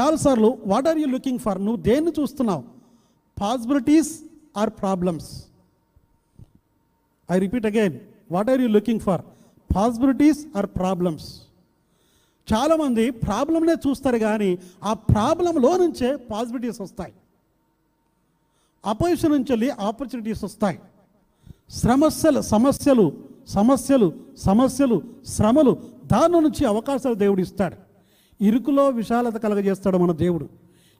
చాలాసార్లు 0.00 0.58
what 0.66 0.88
are 0.88 0.98
you 0.98 1.06
looking 1.06 1.38
for? 1.38 1.64
నువ్వు 1.64 1.82
దేన్ని 1.82 2.12
చూస్తున్నావు? 2.20 2.64
Possibilities 3.40 4.20
or 4.56 4.70
problems? 4.70 5.47
I 7.30 7.38
repeat 7.38 7.66
again 7.66 8.00
what 8.32 8.50
are 8.50 8.60
you 8.60 8.68
looking 8.68 9.00
for 9.00 9.22
possibilities 9.76 10.46
or 10.56 10.66
problems 10.66 11.42
చాలామంది 12.54 13.10
ప్రాబ్లంనే 13.10 13.72
చూస్తారు 13.72 14.18
కానీ 14.18 14.58
ఆ 14.84 14.92
ప్రాబ్లంలో 14.92 15.76
నుంచే 15.76 16.16
పాసిబిలిటీస్ 16.16 16.80
వస్తాయి. 16.80 17.12
అపోజిషన్ 18.86 19.32
నుంచి 19.32 19.46
వెళ్ళి 19.50 19.70
ఆపర్చునిటీస్ 19.70 20.44
వస్తాయి. 20.44 20.78
శ్రమస్యలు 21.70 22.40
సమస్యలు 22.40 23.12
సమస్యలు 23.48 24.12
సమస్యలు 24.38 25.02
శ్రమలు 25.26 25.76
దాని 26.12 26.40
నుంచి 26.40 26.64
అవకాశాలు 26.64 27.14
దేవుడు 27.14 27.40
ఇస్తాడు. 27.40 27.76
ఇరుకులో 28.40 28.88
విశాలత 28.88 29.36
కలగజేస్తాడు 29.36 29.98
మన 29.98 30.12
దేవుడు. 30.12 30.48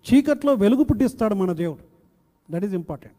చీకట్లో 0.09 0.55
వెలుగు 0.55 0.85
పుట్టిస్తాడు 0.85 1.35
మన 1.35 1.53
దేవుడు. 1.53 1.83
దట్ 2.53 2.65
ఈజ్ 2.65 2.75
ఇంపార్టెంట్ 2.75 3.17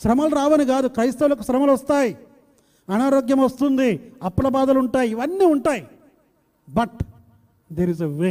శ్రమలు 0.00 0.34
రావని 0.34 0.64
కాదు 0.64 0.88
క్రైస్తవులకు 0.88 1.42
శ్రమలు 1.42 1.72
వస్తాయి. 1.72 2.16
అనారోగ్యం 2.88 3.38
వస్తుంది 3.38 4.12
అప్పుల 4.22 4.48
బాధలు 4.48 4.78
ఉంటాయి 4.78 5.10
ఇవన్నీ 5.10 5.44
ఉంటాయి. 5.44 5.86
But 6.68 6.98
there 7.72 7.90
is 7.90 8.02
a 8.02 8.06
way 8.06 8.30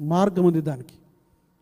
మార్గం 0.00 0.44
ఉంది 0.44 0.60
దానికి. 0.60 0.94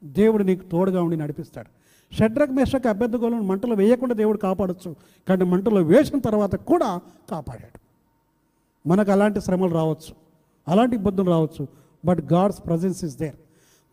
దేవుడు 0.05 0.43
నీకు 0.43 0.65
తోడుగా 0.65 1.03
ఉండి 1.03 1.17
నడిపిస్తాడు. 1.17 1.71
షడ్రక్ 2.13 2.51
మేషక్ 2.51 2.87
అభ్యర్థులను 2.87 3.43
మంటలు 3.43 3.75
వేయకుండా 3.75 4.15
దేవుడు 4.15 4.39
కాపాడొచ్చు. 4.39 4.97
కానీ 5.29 5.45
మంటలు 5.45 5.81
వేసిన 5.81 6.19
తర్వాత 6.19 6.55
కూడా 6.57 7.01
కాపాడాడు. 7.31 7.79
మనకు 8.87 9.11
అలాంటి 9.11 9.41
శ్రమలు 9.41 9.73
రావచ్చు 9.73 10.13
అలాంటి 10.69 10.97
ఇబ్బందులు 10.97 11.31
రావచ్చు 11.31 11.69
but 12.05 12.33
God's 12.33 12.61
presence 12.67 13.05
is 13.05 13.19
there 13.19 13.37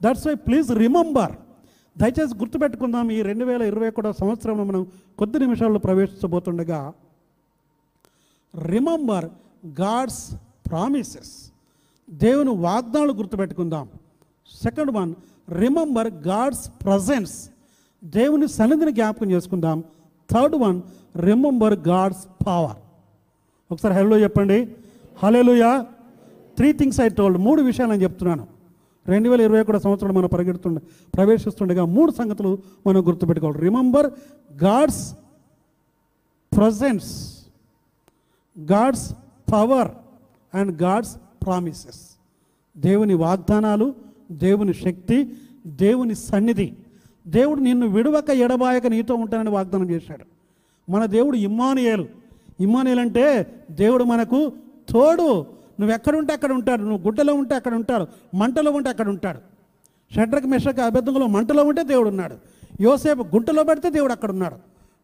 that's 0.02 0.28
why 0.28 0.36
please 0.36 0.72
remember 0.72 1.32
దయచేసి 1.98 2.36
గుర్తుపెట్టుకుందాం 2.38 3.12
ఈ 3.12 3.22
రెండు 3.22 3.46
వేల 3.46 3.62
ఇరవై 3.62 3.88
ఒకటో 3.88 4.14
సంవత్సరంలో 4.14 4.64
మనం 4.64 4.88
కొద్ది 5.20 5.40
నిమిషాల్లో 5.40 5.80
ప్రవేశించబోతుండగా 5.80 6.94
రిమెంబర్ 8.56 9.26
గాడ్స్ 9.82 10.36
ప్రామిసెస్ 10.70 11.52
దేవుని 12.10 12.50
వాగ్దానాలు 12.50 13.14
గుర్తుపెట్టుకుందాం. 13.14 13.90
Second 14.64 14.92
one 14.92 15.16
remember 15.50 16.08
God's 16.08 16.72
presence 16.84 17.50
దేవుని 18.04 18.48
సన్నిధిని 18.48 18.92
జ్ఞాపకం 18.92 19.32
చేసుకుందాం. 19.32 19.84
Third 20.30 20.56
one 20.56 20.82
remember 21.16 21.74
God's 21.74 22.28
power 22.48 22.78
ఒకసారి 23.72 23.94
హలో 23.94 24.20
చెప్పండి. 24.20 24.76
హలోయా 25.24 25.86
త్రీ 26.58 26.74
థింగ్స్ 26.74 27.02
ఐ 27.02 27.10
టోల్డ్ 27.10 27.40
మూడు 27.40 27.62
విషయాలు 27.62 27.92
నేను 27.92 28.04
చెప్తున్నాను. 28.04 28.48
రెండు 29.08 29.30
వేల 29.30 29.42
ఇరవై 29.42 29.62
ఒకటో 29.62 29.80
సంవత్సరం 29.80 30.14
మనం 30.16 30.30
పరిగెడుతుండ 30.34 30.80
ప్రవేశిస్తుండగా 31.16 31.86
మూడు 31.86 32.12
సంగతులు 32.12 32.60
మనం 32.88 33.08
గుర్తుపెట్టుకోవాలి. 33.08 33.60
Remember 33.60 34.14
God's 34.64 35.16
presence 36.58 37.41
God's 38.60 39.14
power 39.54 39.88
and 40.58 40.82
God's 40.82 41.16
promises 41.46 42.02
దేవుని 42.78 43.14
వాగ్దానాలు 43.14 43.96
దేవుని 44.32 44.74
శక్తి 44.74 45.34
దేవుని 45.68 46.16
సన్నిధి. 46.16 46.74
దేవుడు 47.28 47.60
నిన్ను 47.60 47.88
విడవక 47.88 48.30
ఎడబాయక 48.30 48.88
నీతో 48.88 49.16
ఉంటానని 49.16 49.50
వాగ్దానం 49.50 49.90
చేశాడు. 49.90 50.26
మన 50.92 51.06
దేవుడు 51.06 51.36
ఇమ్మానుయేలు. 51.36 52.08
ఇమ్మానుయేలు 52.60 53.02
అంటే 53.02 53.56
దేవుడు 53.72 54.04
మనకు 54.04 54.54
తోడు. 54.90 55.46
నువ్వు 55.80 55.96
ఎక్కడుంటే 55.96 56.34
అక్కడ 56.34 56.52
ఉంటాడు. 56.52 56.82
నువ్వు 56.82 57.06
గుడ్డలో 57.06 57.34
ఉంటే 57.34 57.56
అక్కడ 57.56 57.74
ఉంటాడు. 57.74 58.08
మంటలో 58.36 58.72
ఉంటే 58.72 58.90
అక్కడ 58.90 59.10
ఉంటాడు. 59.10 59.40
షడ్రక్ 60.16 60.46
మెషక 60.46 60.80
అభ్యర్థంలో 60.80 61.28
మంటలో 61.28 61.64
ఉంటే 61.64 61.84
దేవుడు 61.84 62.10
ఉన్నాడు. 62.10 62.36
యోసేపు 62.82 63.22
గుంటలో 63.22 63.64
పెడితే 63.64 63.90
దేవుడు 63.90 64.12
అక్కడ 64.12 64.30
ఉన్నాడు. 64.32 64.56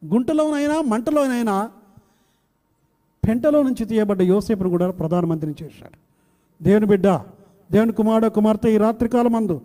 గుంటలోనైనా 0.05 0.81
మంటలోనైనా 0.81 1.69
పెంటలో 3.27 3.63
నుంచి 3.63 3.85
తీయబడ్డ 3.85 4.21
యోసేపును 4.21 4.69
కూడా 4.69 4.91
ప్రధానమంత్రిని 4.91 5.63
చేశాడు 5.63 5.97
దేవుని 6.63 6.85
బిడ్డ 6.85 7.07
దేవుని 7.71 7.91
కుమారుడు 7.91 8.29
కుమార్తె 8.29 8.69
ఈ 8.69 8.77
రాత్రికాలం 8.77 9.35
అందు 9.35 9.61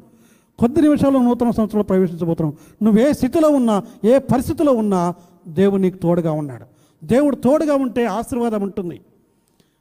కొద్ది 0.58 0.80
నిమిషాల్లో 0.80 1.22
నూతన 1.22 1.50
సంవత్సరంలో 1.50 1.82
ప్రవేశించబోతున్నాం. 1.82 2.56
నువ్వు 2.82 3.00
ఏ 3.02 3.12
స్థితిలో 3.12 3.48
ఉన్నా 3.48 3.82
ఏ 4.04 4.18
పరిస్థితిలో 4.18 4.72
ఉన్నా 4.72 5.14
దేవుడు 5.48 5.80
నీకు 5.80 5.96
తోడుగా 5.96 6.32
ఉన్నాడు. 6.32 6.64
దేవుడు 7.06 7.36
తోడుగా 7.36 7.74
ఉంటే 7.74 8.04
ఆశీర్వాదం 8.04 8.62
ఉంటుంది. 8.62 9.00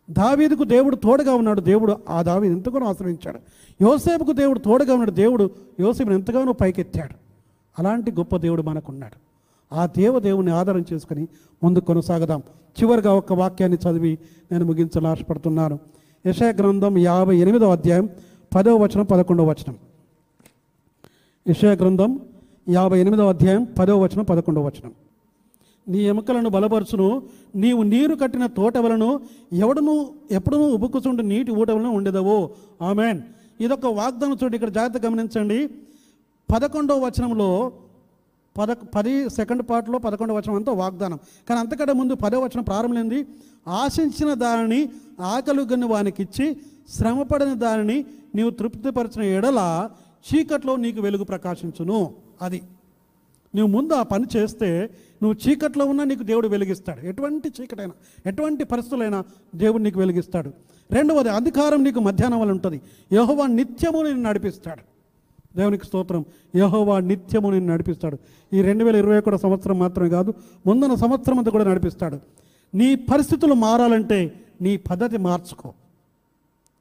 దావీదుకు 0.09 0.63
దేవుడు 0.63 0.95
తోడుగా 0.95 1.33
ఉన్నాడు 1.33 1.61
దేవుడు 1.61 1.97
ఆ 2.09 2.21
దావీదు 2.21 2.53
ఎంతగానో 2.53 2.85
ఆశ్రయించాడు. 2.85 3.39
యోసేపుకు 3.81 4.31
దేవుడు 4.31 4.59
తోడుగా 4.59 4.93
ఉన్నాడు 4.93 5.11
దేవుడు 5.11 5.49
యోసేపుని 5.79 6.15
ఎంతగానో 6.15 6.53
పైకెత్తాడు. 6.53 7.15
అలాంటి 7.79 8.11
గొప్ప 8.11 8.37
దేవుడు 8.37 8.61
మనకున్నాడు. 8.61 9.30
ఆ 9.73 9.85
దేవ 9.85 10.19
దేవుని 10.19 10.51
ఆధారం 10.51 10.85
చేసుకుని 10.93 11.27
ముందు 11.63 11.79
కొనసాగదాం. 11.79 12.43
చివరిగా 12.81 13.13
ఒక 13.13 13.33
వాక్యాన్ని 13.33 13.77
చదివి 13.77 14.17
నేను 14.51 14.65
ముగించాలని 14.65 15.07
ఆశపడుతున్నాను. 15.07 15.79
యశా 16.27 16.49
గ్రంథం 16.49 16.97
యాభై 16.97 17.37
ఎనిమిదవ 17.37 17.71
అధ్యాయం 17.71 18.09
పదవ 18.55 18.83
వచనం 18.83 19.05
పదకొండవ 19.05 19.49
వచనం. 19.49 19.75
యశా 21.49 21.71
గ్రంథం 21.71 22.19
యాభై 22.69 22.99
ఎనిమిదవ 22.99 23.29
అధ్యాయం 23.29 23.67
పదవ 23.79 24.03
వచనం 24.03 24.23
పదకొండవ 24.23 24.65
వచనం. 24.65 24.91
నీ 25.87 25.97
ఎముకలను 25.97 26.49
బలపరచును 26.49 27.23
నీవు 27.55 27.83
నీరు 27.83 28.15
కట్టిన 28.15 28.45
తోట 28.45 28.77
వలను 28.77 29.19
ఎవడును 29.53 30.09
ఎప్పుడునూ 30.31 30.73
ఉబుకుచుండు 30.73 31.21
నీటి 31.21 31.51
ఊట 31.51 31.71
వలన 31.71 31.87
ఉండేదవో. 31.87 32.49
ఆమెన్. 32.81 33.21
ఇదొక 33.61 33.85
వాగ్దానం 33.85 34.33
చూడండి 34.33 34.55
ఇక్కడ 34.55 34.69
జాగ్రత్త 34.69 35.05
గమనించండి. 35.05 35.67
పదకొండవ 36.53 37.05
వచనంలో 37.05 37.71
పద 38.57 38.71
పది 38.71 39.29
సెకండ్ 39.29 39.63
పార్ట్లో 39.69 39.99
పదకొండవ 39.99 40.37
వచనం 40.37 40.55
అంతా 40.55 40.71
వాగ్దానం. 40.71 41.19
కానీ 41.49 41.59
అంతకంటే 41.59 41.93
ముందు 41.93 42.15
పదో 42.15 42.39
వచనం 42.39 42.63
ప్రారంభమైంది. 42.63 43.27
ఆశించిన 43.67 44.33
దానిని 44.33 44.89
ఆకలుగని 45.21 45.85
వానికి 45.85 46.23
ఇచ్చి 46.23 46.57
శ్రమపడిన 46.89 47.53
దానిని 47.53 48.05
నీవు 48.35 48.49
తృప్తిపరిచిన 48.49 49.23
ఎడల 49.23 49.89
చీకట్లో 50.33 50.75
నీకు 50.75 51.01
వెలుగు 51.01 51.23
ప్రకాశించును. 51.23 52.13
అది. 52.41 52.61
నువ్వు 53.55 53.77
ముందు 53.77 53.93
ఆ 53.93 54.03
పని 54.03 54.25
చేస్తే 54.37 54.89
నువ్వు 55.23 55.49
చీకట్లో 55.49 55.85
ఉన్నా 55.85 56.03
నీకు 56.03 56.23
దేవుడు 56.23 56.47
వెలిగిస్తాడు. 56.47 57.05
ఎటువంటి 57.05 57.51
చీకటైనా 57.61 57.91
ఎటువంటి 58.25 58.63
పరిస్థితులైనా 58.63 59.23
దేవుడు 59.55 59.83
నీకు 59.83 59.99
వెలిగిస్తాడు. 59.99 60.51
రెండవది 60.91 61.29
అధికారం 61.29 61.83
నీకు 61.83 61.99
మధ్యాహ్నం 61.99 62.39
వల్ల 62.39 62.51
ఉంటుంది. 62.51 62.81
యహోవా 63.13 63.47
నిత్యము 63.47 64.01
నేను 64.01 64.21
నడిపిస్తాడు. 64.21 64.90
దేవునికి 65.57 65.85
స్తోత్రం. 65.85 66.25
యహోవా 66.55 66.99
నిత్యము 66.99 67.49
నిన్ను 67.49 67.73
నడిపిస్తాడు. 67.73 68.17
ఈ 68.53 68.61
రెండు 68.61 68.85
వేల 68.85 68.95
ఇరవై 68.95 69.17
ఒకటో 69.17 69.37
సంవత్సరం 69.37 69.79
మాత్రమే 69.79 70.09
కాదు 70.09 70.33
ముందున్న 70.67 70.95
సంవత్సరం 70.95 71.37
అంతా 71.37 71.51
కూడా 71.51 71.63
నడిపిస్తాడు. 71.63 72.19
నీ 72.75 72.95
పరిస్థితులు 72.95 73.53
మారాలంటే 73.53 74.33
నీ 74.61 74.77
పద్ధతి 74.77 75.17
మార్చుకో. 75.17 75.73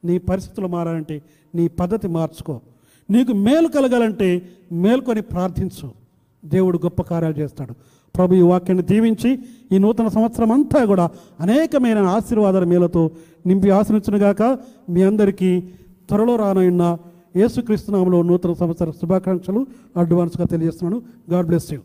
నీ 0.05 0.19
పరిస్థితులు 0.19 0.67
మారాలంటే 0.67 1.23
నీ 1.55 1.69
పద్ధతి 1.69 2.09
మార్చుకో. 2.09 2.61
నీకు 3.11 3.33
మేలు 3.33 3.69
కలగాలంటే 3.69 4.43
మేల్కొని 4.73 5.21
ప్రార్థించు. 5.21 5.91
దేవుడు 6.45 6.79
గొప్ప 6.79 7.03
కార్యాలు 7.03 7.35
చేస్తాడు. 7.35 7.75
ప్రభు 8.17 8.35
ఈ 8.35 8.41
వాక్యాన్ని 8.41 8.87
దీవించి 8.87 9.39
ఈ 9.73 9.79
నూతన 9.79 10.09
సంవత్సరం 10.09 10.53
అంతా 10.53 10.85
కూడా 10.85 11.11
అనేకమైన 11.41 11.99
ఆశీర్వాదాల 11.99 12.65
మేలతో 12.65 13.11
నింపి 13.47 13.71
ఆశ్రయించునుగాక 13.71 14.59
మీ 14.91 15.03
అందరికీ 15.03 15.61
త్వరలో 16.09 16.37
రానున్న 16.37 16.99
యేసుక్రీస్తునామలో 17.37 18.23
నూతన 18.23 18.53
సంవత్సర 18.53 18.91
శుభాకాంక్షలు 18.91 19.67
అడ్వాన్స్గా 19.97 20.47
తెలియజేస్తున్నాను. 20.47 21.03
God 21.31 21.47
bless 21.47 21.73
you. 21.73 21.81